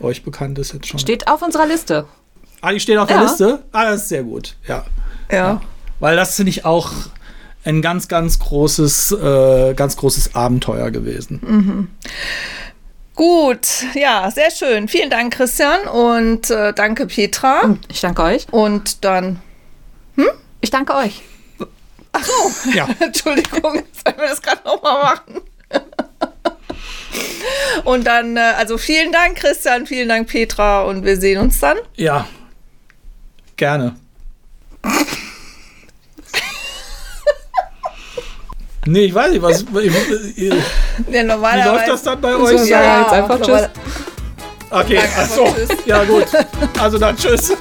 [0.00, 0.98] euch bekannt ist jetzt schon.
[0.98, 2.06] Steht auf unserer Liste.
[2.60, 3.22] ah, die steht auf der Ja.
[3.22, 3.62] Liste?
[3.72, 4.56] Ah, das ist sehr gut.
[4.66, 4.84] Ja.
[5.30, 5.60] ja.
[6.00, 6.90] Weil das finde ich auch
[7.64, 11.88] ein ganz, ganz großes, äh, ganz großes Abenteuer gewesen.
[13.14, 14.88] Gut, ja, sehr schön.
[14.88, 17.76] Vielen Dank, Christian, und äh, danke, Petra.
[17.88, 18.46] Ich danke euch.
[18.50, 19.40] Und dann,
[20.60, 21.22] Ich danke euch.
[22.74, 22.88] Ja.
[23.00, 25.40] Entschuldigung, sollen wir das gerade nochmal machen?
[27.84, 31.76] Und dann, äh, also vielen Dank, Christian, vielen Dank, Petra, und wir sehen uns dann.
[31.96, 32.26] Ja.
[33.56, 33.96] Gerne.
[38.86, 39.62] nee, ich weiß nicht, was.
[39.62, 40.56] Ich, ich, Ja,
[41.06, 41.70] wie normalerweise.
[41.72, 42.50] läuft das dann bei euch?
[42.52, 43.70] wir sagen jetzt einfach normal-
[44.70, 45.54] Okay, Danke, achso.
[45.54, 45.68] tschüss.
[45.84, 46.24] Ja, gut.
[46.80, 47.50] Also dann tschüss.
[47.50, 47.56] Ich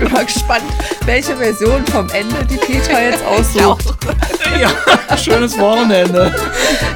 [0.00, 0.64] bin mal gespannt,
[1.04, 3.94] welche Version vom Ende die Petra jetzt aussucht.
[4.60, 6.34] Ja, schönes Wochenende.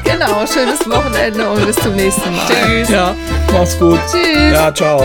[0.05, 2.47] Genau, schönes Wochenende und bis zum nächsten Mal.
[2.49, 2.89] Tschüss.
[2.89, 3.15] Ja,
[3.53, 4.01] mach's gut.
[4.11, 4.53] Tschüss.
[4.53, 5.05] Ja, ciao.